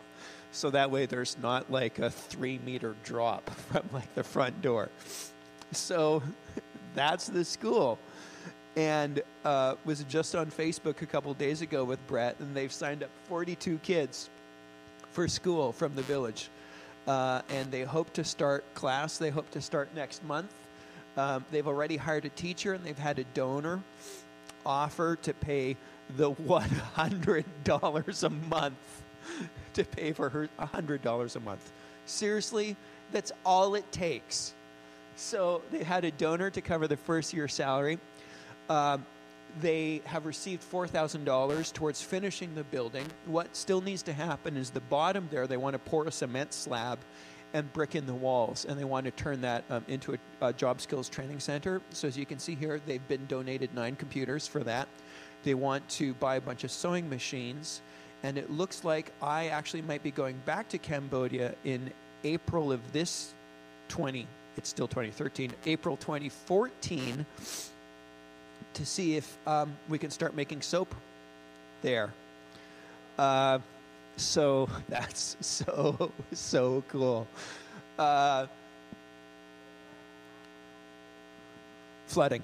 [0.54, 4.90] so that way there's not like a three meter drop from like the front door.
[5.74, 6.24] So
[6.96, 8.00] that's the school,
[8.78, 13.04] and uh, was just on Facebook a couple days ago with Brett, and they've signed
[13.04, 14.30] up 42 kids
[15.12, 16.50] for school from the village,
[17.08, 19.18] uh, and they hope to start class.
[19.18, 20.54] They hope to start next month.
[21.18, 23.82] Um, they've already hired a teacher and they've had a donor
[24.66, 25.78] offer to pay
[26.18, 29.04] the $100 a month
[29.74, 31.72] to pay for her $100 a month.
[32.06, 32.76] Seriously,
[33.12, 34.54] that's all it takes.
[35.16, 38.00] So they had a donor to cover the first year salary.
[38.70, 39.06] Um,
[39.62, 43.06] they have received $4,000 towards finishing the building.
[43.26, 46.54] What still needs to happen is the bottom there, they want to pour a cement
[46.54, 47.00] slab
[47.56, 50.54] and brick in the walls, and they want to turn that um, into a, a
[50.54, 51.82] job skills training center.
[51.92, 54.90] So as you can see here, they've been donated nine computers for that.
[55.44, 57.80] They want to buy a bunch of sewing machines,
[58.24, 61.92] and it looks like I actually might be going back to Cambodia in
[62.26, 63.34] April of this
[63.88, 64.28] 20.
[64.58, 67.26] It's still 2013, April 2014,
[68.74, 70.94] to see if um, we can start making soap
[71.82, 72.12] there.
[73.18, 73.60] Uh,
[74.18, 77.28] so that's so so cool.
[77.98, 78.48] Uh,
[82.08, 82.44] flooding.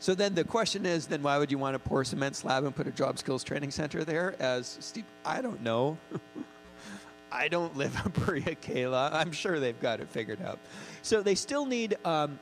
[0.00, 2.74] So then the question is, then why would you want to pour cement slab and
[2.74, 4.34] put a job skills training center there?
[4.38, 5.98] As Steve, I don't know.
[7.32, 9.12] I don't live in Borei Keila.
[9.12, 10.58] I'm sure they've got it figured out.
[11.02, 12.38] So they still need um,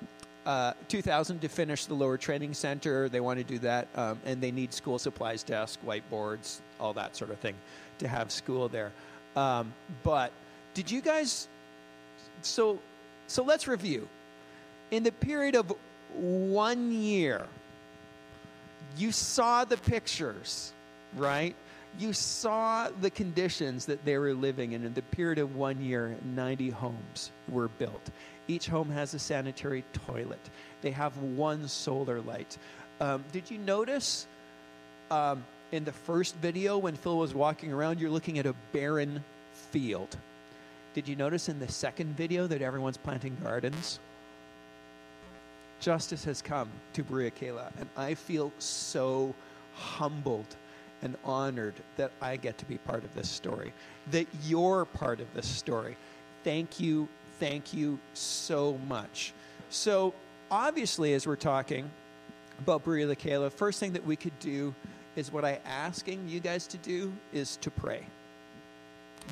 [0.47, 3.09] uh, 2,000 to finish the lower training center.
[3.09, 7.17] They want to do that, um, and they need school supplies, desk, whiteboards, all that
[7.17, 7.55] sort of thing
[7.99, 8.93] to have school there.
[9.37, 9.73] Um,
[10.03, 10.33] but
[10.75, 11.49] did you guys?
[12.43, 12.79] So,
[13.27, 14.09] so let's review.
[14.91, 15.73] In the period of
[16.15, 17.47] one year,
[18.97, 20.73] you saw the pictures,
[21.17, 21.55] right?
[21.99, 24.85] You saw the conditions that they were living in.
[24.85, 28.11] In the period of one year, 90 homes were built.
[28.47, 30.41] Each home has a sanitary toilet.
[30.81, 32.57] They have one solar light.
[33.01, 34.27] Um, did you notice
[35.11, 39.23] um, in the first video when Phil was walking around, you're looking at a barren
[39.53, 40.17] field?
[40.95, 43.99] Did you notice in the second video that everyone's planting gardens?
[45.81, 49.35] Justice has come to Borei Keila, and I feel so
[49.75, 50.57] humbled
[51.03, 53.73] and honored that I get to be part of this story,
[54.11, 55.97] that you're part of this story.
[56.43, 57.09] Thank you,
[57.39, 59.33] thank you so much.
[59.71, 60.15] So,
[60.51, 61.89] obviously, as we're talking
[62.59, 64.75] about Borei Keila, first thing that we could do
[65.19, 68.07] is what I'm asking you guys to do is to pray.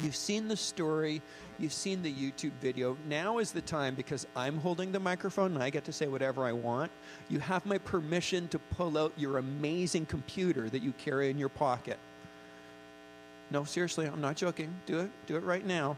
[0.03, 1.23] You've seen the story,
[1.61, 2.97] you've seen the YouTube video.
[3.09, 6.45] Now is the time because I'm holding the microphone and I get to say whatever
[6.45, 6.91] I want.
[7.29, 11.49] You have my permission to pull out your amazing computer that you carry in your
[11.49, 11.99] pocket.
[13.53, 14.75] No, seriously, I'm not joking.
[14.87, 15.11] Do it.
[15.27, 15.97] Do it right now.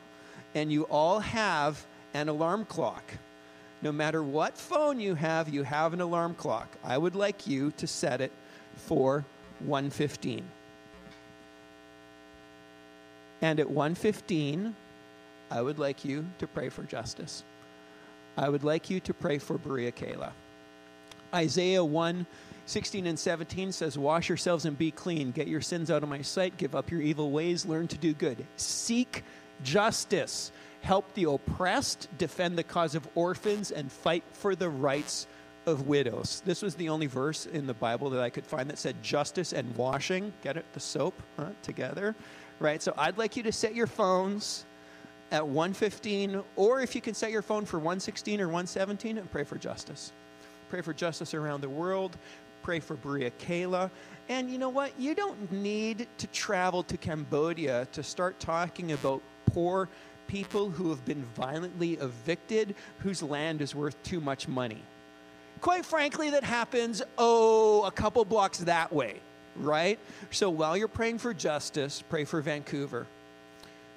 [0.55, 3.03] And you all have an alarm clock.
[3.81, 6.69] No matter what phone you have, you have an alarm clock.
[6.85, 8.33] I would like you to set it
[8.77, 9.25] for
[9.61, 10.45] 115.
[13.41, 14.75] And at 115,
[15.51, 17.45] I would like you to pray for justice.
[18.37, 20.33] I would like you to pray for Borei Keila.
[21.35, 22.27] Isaiah 1
[22.67, 25.31] 16 and 17 says, Wash yourselves and be clean.
[25.31, 26.59] Get your sins out of my sight.
[26.59, 27.65] Give up your evil ways.
[27.65, 28.45] Learn to do good.
[28.57, 29.25] Seek
[29.65, 30.53] justice.
[30.83, 32.09] Help the oppressed.
[32.19, 35.27] Defend the cause of orphans and fight for the rights
[35.69, 36.43] of widows.
[36.45, 39.53] This was the only verse in the Bible that I could find that said justice
[39.53, 40.33] and washing.
[40.43, 40.65] Get it?
[40.73, 42.15] The soap huh, together.
[42.59, 42.83] Right?
[42.83, 44.65] So I'd like you to set your phones
[45.31, 49.45] at 115, or if you can set your phone for 116 or 117 and pray
[49.45, 50.13] for justice.
[50.71, 52.17] Pray for justice around the world.
[52.63, 53.91] Pray for Borei Keila.
[54.29, 54.93] And you know what?
[54.99, 59.89] You don't need to travel to Cambodia to start talking about poor
[60.27, 64.83] people who have been violently evicted, whose land is worth too much money.
[65.61, 69.21] Quite frankly, that happens, oh, a couple blocks that way,
[69.57, 69.99] right?
[70.31, 73.07] So while you're praying for justice, pray for Vancouver,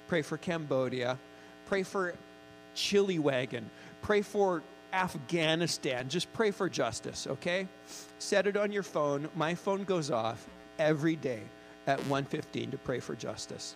[0.08, 1.18] pray for Cambodia,
[1.66, 2.14] pray for
[2.74, 3.64] Chilliwagon,
[4.02, 6.08] pray for Afghanistan.
[6.08, 7.66] Just pray for justice, okay?
[8.18, 9.28] Set it on your phone.
[9.34, 10.46] My phone goes off
[10.78, 11.42] every day
[11.86, 13.74] at 1:15 to pray for justice.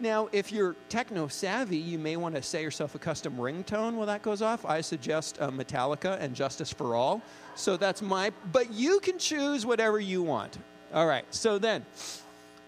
[0.00, 4.06] Now, if you're techno savvy, you may want to set yourself a custom ringtone while
[4.06, 4.64] that goes off.
[4.64, 7.20] I suggest uh, Metallica and Justice for All.
[7.54, 10.56] So that's my, but you can choose whatever you want.
[10.94, 11.84] All right, so then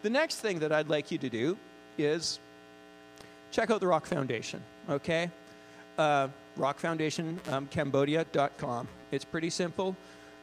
[0.02, 1.56] the next thing that I'd like you to do
[1.96, 2.38] is
[3.50, 5.30] check out the Rock Foundation, okay?
[5.96, 6.28] Uh,
[6.58, 8.70] rockfoundationcambodia.com.
[8.70, 9.96] Um, it's pretty simple.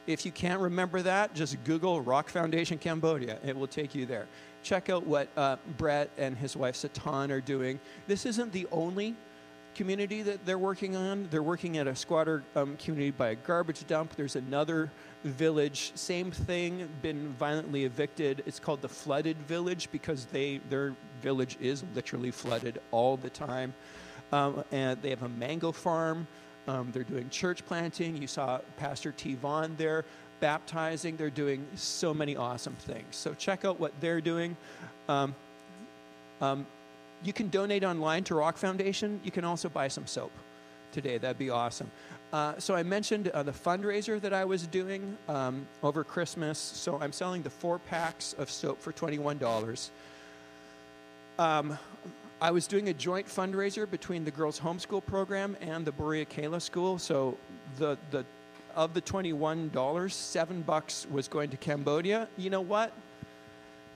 [0.06, 3.38] If you can't remember that, just Google Rock Foundation Cambodia.
[3.44, 4.26] It will take you there.
[4.62, 7.80] Check out what uh, Brett and his wife Satan are doing.
[8.06, 9.16] This isn't the only
[9.74, 11.28] community that they're working on.
[11.30, 14.14] They're working at a squatter um, community by a garbage dump.
[14.16, 14.90] There's another
[15.24, 18.42] village, same thing, been violently evicted.
[18.46, 23.74] It's called the Flooded Village because they their village is literally flooded all the time.
[24.32, 26.26] Um, and they have a mango farm.
[26.68, 28.16] Um, they're doing church planting.
[28.16, 30.04] You saw Pastor Tivon there
[30.40, 31.16] baptizing.
[31.16, 33.16] They're doing so many awesome things.
[33.16, 34.56] So check out what they're doing.
[35.08, 35.34] Um,
[36.40, 36.66] um,
[37.22, 39.20] you can donate online to Rock Foundation.
[39.24, 40.32] You can also buy some soap
[40.92, 41.18] today.
[41.18, 41.90] That'd be awesome.
[42.32, 46.58] Uh, so I mentioned uh, the fundraiser that I was doing um, over Christmas.
[46.58, 49.90] So I'm selling the four packs of soap for $21.
[51.38, 51.78] Um,
[52.40, 56.62] I was doing a joint fundraiser between the girls' homeschool program and the Borei Keila
[56.62, 56.98] School.
[56.98, 57.36] So
[57.78, 58.24] the the
[58.74, 62.28] of the $21, 7 bucks was going to Cambodia.
[62.36, 62.92] You know what?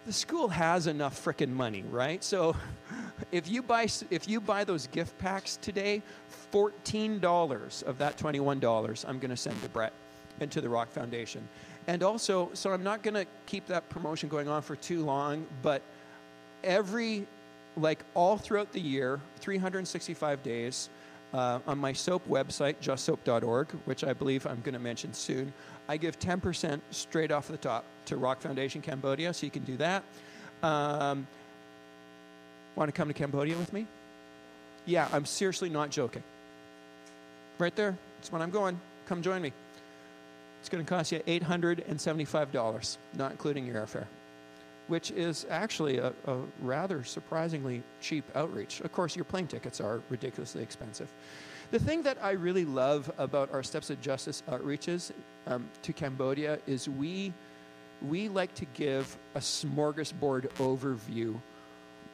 [0.07, 2.22] The school has enough freaking money, right?
[2.22, 2.57] So
[3.33, 6.03] if you buy if you buy those gift packs today,
[6.53, 9.93] $14 of that $21 I'm going to send to Brett
[10.41, 11.47] and to the Rock Foundation.
[11.87, 15.47] And also, so I'm not going to keep that promotion going on for too long,
[15.62, 15.83] but
[16.62, 17.27] every
[17.77, 20.89] like all throughout the year, 365 days,
[21.35, 25.53] uh, on my soap website, justsoap.org, which I believe I'm going to mention soon,
[25.89, 29.76] I give 10% straight off the top to Rock Foundation Cambodia, so you can do
[29.76, 30.03] that.
[30.62, 31.26] Um,
[32.76, 33.87] Want to come to Cambodia with me?
[34.87, 36.22] Yeah, I'm seriously not joking.
[37.59, 38.80] Right there, that's when I'm going.
[39.07, 39.53] Come join me.
[40.61, 44.07] It's going to cost you $875, not including your airfare,
[44.89, 48.80] which is actually a, a rather surprisingly cheap outreach.
[48.80, 51.09] Of course, your plane tickets are ridiculously expensive.
[51.70, 55.12] The thing that I really love about our Steps of Justice outreaches
[55.47, 57.32] um, to Cambodia is we,
[58.07, 61.35] we like to give a smorgasbord overview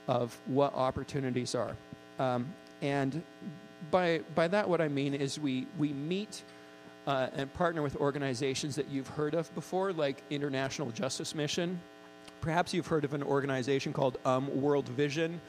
[0.06, 1.76] of what opportunities are.
[2.18, 3.22] Um, and
[3.90, 6.42] by, by that, what I mean is we, we meet
[7.06, 11.80] uh, and partner with organizations that you've heard of before, like International Justice Mission.
[12.40, 15.40] Perhaps you've heard of an organization called um, World Vision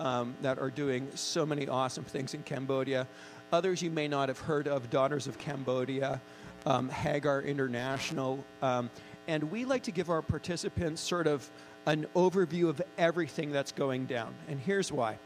[0.00, 3.06] um, that are doing so many awesome things in Cambodia.
[3.52, 6.20] Others you may not have heard of Daughters of Cambodia,
[6.66, 8.44] um, Hagar International.
[8.62, 8.90] Um,
[9.28, 11.48] and we like to give our participants sort of
[11.86, 14.34] an overview of everything that's going down.
[14.48, 15.18] And here's why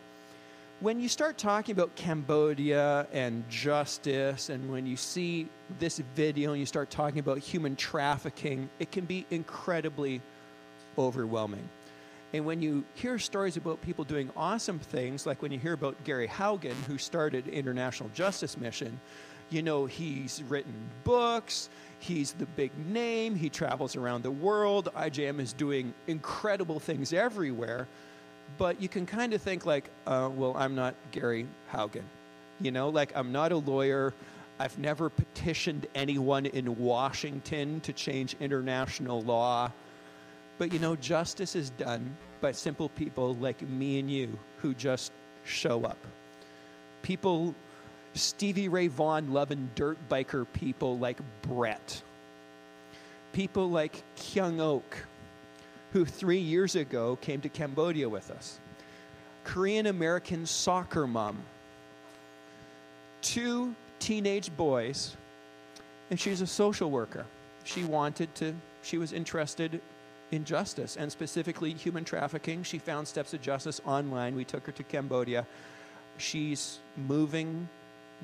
[0.81, 5.49] when you start talking about Cambodia and justice, and when you see
[5.79, 10.21] this video and you start talking about human trafficking, it can be incredibly
[10.99, 11.69] overwhelming.
[12.33, 16.03] And when you hear stories about people doing awesome things, like when you hear about
[16.05, 18.99] Gary Haugen, who started International Justice Mission,
[19.51, 20.75] you know he's written
[21.05, 21.69] books,
[22.01, 27.87] he's the big name, he travels around the world, IJM is doing incredible things everywhere
[28.59, 32.03] but you can kind of think like, uh, well, I'm not Gary Haugen.
[32.61, 34.13] You know, like I'm not a lawyer.
[34.61, 39.73] I've never petitioned anyone in Washington to change international law.
[40.59, 45.13] But you know, justice is done by simple people like me and you who just
[45.45, 45.99] show up.
[47.03, 47.55] People,
[48.15, 52.03] Stevie Ray Vaughan loving dirt biker people like Brett.
[53.33, 54.97] People like Kyung Ok
[55.95, 58.59] who three years ago came to Cambodia with us.
[59.45, 61.39] Korean American soccer mom.
[63.23, 65.17] Two teenage boys,
[66.11, 67.25] and she's a social worker.
[67.63, 69.81] She wanted to, she was interested
[70.31, 72.63] in justice and specifically human trafficking.
[72.63, 74.35] She found Steps of Justice online.
[74.35, 75.47] We took her to Cambodia.
[76.19, 77.69] She's moving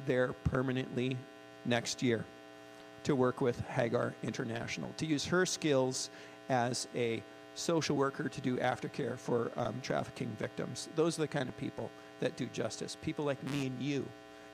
[0.07, 1.17] there permanently
[1.65, 2.25] next year
[3.05, 6.11] to work with Hagar International to use her skills
[6.49, 7.23] as a
[7.55, 10.89] social worker to do aftercare for um, trafficking victims.
[10.97, 11.91] Those are the kind of people
[12.21, 12.97] that do justice.
[13.03, 14.07] People like me and you.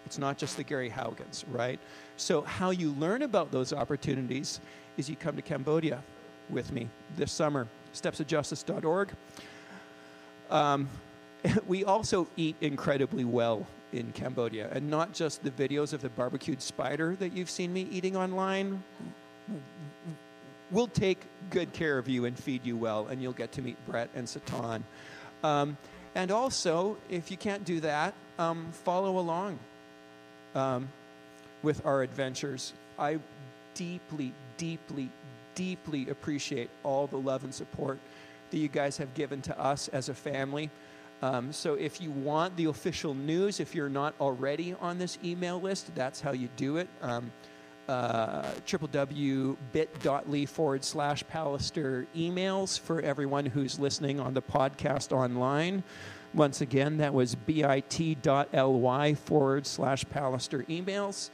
[0.05, 1.81] It's not just the Gary Haugens, right?
[2.17, 4.61] So, how you learn about those opportunities
[4.97, 6.03] is you come to Cambodia
[6.51, 9.11] with me this summer, stepsofjustice.org.
[10.51, 10.89] Um,
[11.67, 16.61] we also eat incredibly well in Cambodia, and not just the videos of the barbecued
[16.61, 18.83] spider that you've seen me eating online
[20.71, 21.19] we'll take
[21.51, 24.29] good care of you and feed you well, and you'll get to meet Brett and
[24.29, 24.85] Satan.
[25.43, 25.77] Um,
[26.15, 29.59] and also, if you can't do that, um, follow along
[30.55, 30.89] um,
[31.63, 32.73] with our adventures.
[32.99, 33.19] I
[33.75, 35.11] deeply, deeply,
[35.57, 37.99] deeply appreciate all the love and support
[38.51, 40.71] that you guys have given to us as a family.
[41.23, 45.61] Um, so if you want the official news, if you're not already on this email
[45.61, 46.89] list, that's how you do it.
[47.03, 47.33] Um,
[47.89, 55.83] uh, www.bit.ly forward slash Pallister emails for everyone who's listening on the podcast online.
[56.35, 61.31] Once again, that was bit.ly forward slash Pallister emails.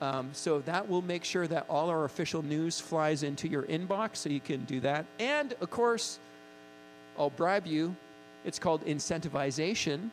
[0.00, 4.16] Um, so that will make sure that all our official news flies into your inbox,
[4.16, 5.04] so you can do that.
[5.18, 6.18] And of course,
[7.18, 7.94] I'll bribe you.
[8.44, 10.10] It's called incentivization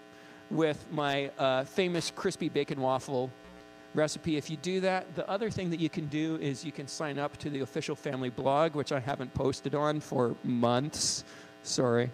[0.52, 3.32] with my uh, famous crispy bacon waffle
[3.94, 4.36] recipe.
[4.36, 7.18] If you do that, the other thing that you can do is you can sign
[7.18, 11.24] up to the official family blog, which I haven't posted on for months.
[11.64, 12.10] Sorry.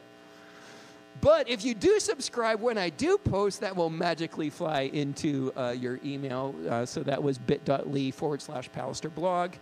[1.22, 5.70] But if you do subscribe when I do post, that will magically fly into uh,
[5.70, 6.54] your email.
[6.70, 9.54] Uh, so that was bit.ly forward slash Pallister blog.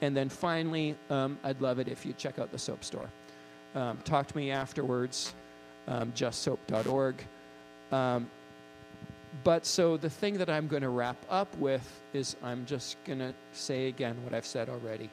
[0.00, 3.10] And then finally, um, I'd love it if you check out the soap store.
[3.74, 5.34] Um, talk to me afterwards,
[5.88, 7.16] um, justsoap.org.
[7.90, 8.30] Um,
[9.44, 13.18] but so the thing that I'm going to wrap up with is I'm just going
[13.18, 15.10] to say again what I've said already.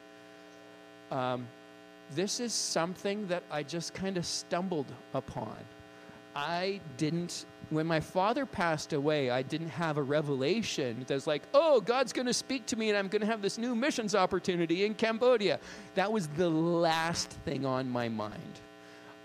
[1.10, 1.46] Um,
[2.14, 5.56] this is something that I just kind of stumbled upon.
[6.36, 11.80] I didn't, when my father passed away, I didn't have a revelation that's like, oh,
[11.80, 14.84] God's going to speak to me and I'm going to have this new missions opportunity
[14.84, 15.58] in Cambodia.
[15.94, 18.60] That was the last thing on my mind.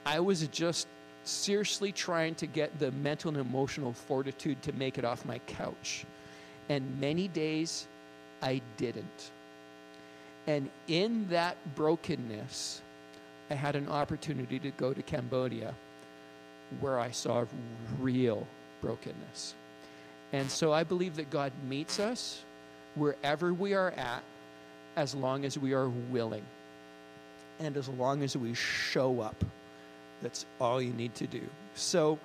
[0.05, 0.87] I was just
[1.25, 6.05] seriously trying to get the mental and emotional fortitude to make it off my couch.
[6.69, 7.87] And many days
[8.41, 9.31] I didn't.
[10.47, 12.81] And in that brokenness,
[13.49, 15.75] I had an opportunity to go to Cambodia
[16.79, 17.45] where I saw
[17.99, 18.47] real
[18.81, 19.53] brokenness.
[20.33, 22.43] And so I believe that God meets us
[22.95, 24.23] wherever we are at
[24.95, 26.45] as long as we are willing
[27.59, 29.43] and as long as we show up.
[30.21, 31.41] That's all you need to do.
[31.75, 32.19] So,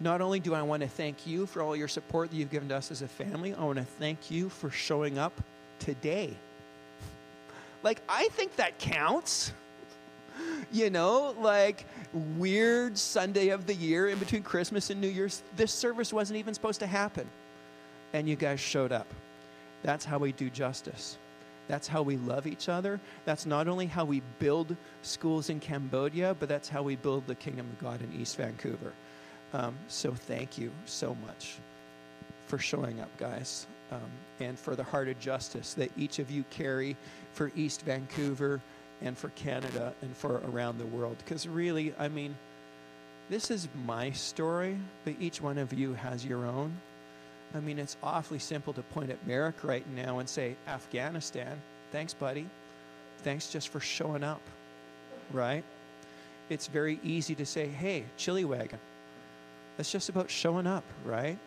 [0.00, 2.68] not only do I want to thank you for all your support that you've given
[2.68, 5.32] to us as a family, I want to thank you for showing up
[5.78, 6.34] today.
[7.82, 9.52] Like, I think that counts.
[10.72, 15.72] You know, like weird Sunday of the year in between Christmas and New Year's, this
[15.72, 17.28] service wasn't even supposed to happen.
[18.12, 19.06] And you guys showed up.
[19.82, 21.18] That's how we do justice.
[21.68, 23.00] That's how we love each other.
[23.24, 27.34] That's not only how we build schools in Cambodia, but that's how we build the
[27.34, 28.92] kingdom of God in East Vancouver.
[29.52, 31.56] Um, so thank you so much
[32.46, 34.10] for showing up, guys, um,
[34.40, 36.96] and for the heart of justice that each of you carry
[37.32, 38.60] for East Vancouver
[39.02, 41.16] and for Canada and for around the world.
[41.18, 42.34] Because really, I mean,
[43.30, 46.76] this is my story, but each one of you has your own.
[47.54, 51.60] I mean, it's awfully simple to point at Merrick right now and say, Afghanistan,
[51.92, 52.46] thanks, buddy.
[53.22, 54.42] Thanks just for showing up,
[55.32, 55.64] right?
[56.50, 58.80] It's very easy to say, hey, Chili Wagon.
[59.78, 61.38] It's just about showing up, right?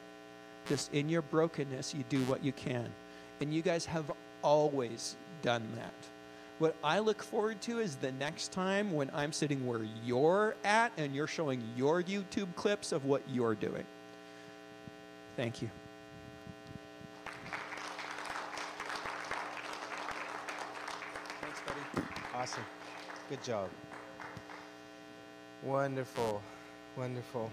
[0.68, 2.90] Just in your brokenness, you do what you can.
[3.40, 5.94] And you guys have always done that.
[6.60, 10.92] What I look forward to is the next time when I'm sitting where you're at
[10.98, 13.84] and you're showing your YouTube clips of what you're doing.
[15.36, 15.70] Thank you.
[21.42, 21.60] Thanks,
[21.94, 22.08] buddy.
[22.34, 22.66] Awesome.
[23.30, 23.70] Good job.
[25.62, 26.42] Wonderful.
[26.98, 27.52] Wonderful.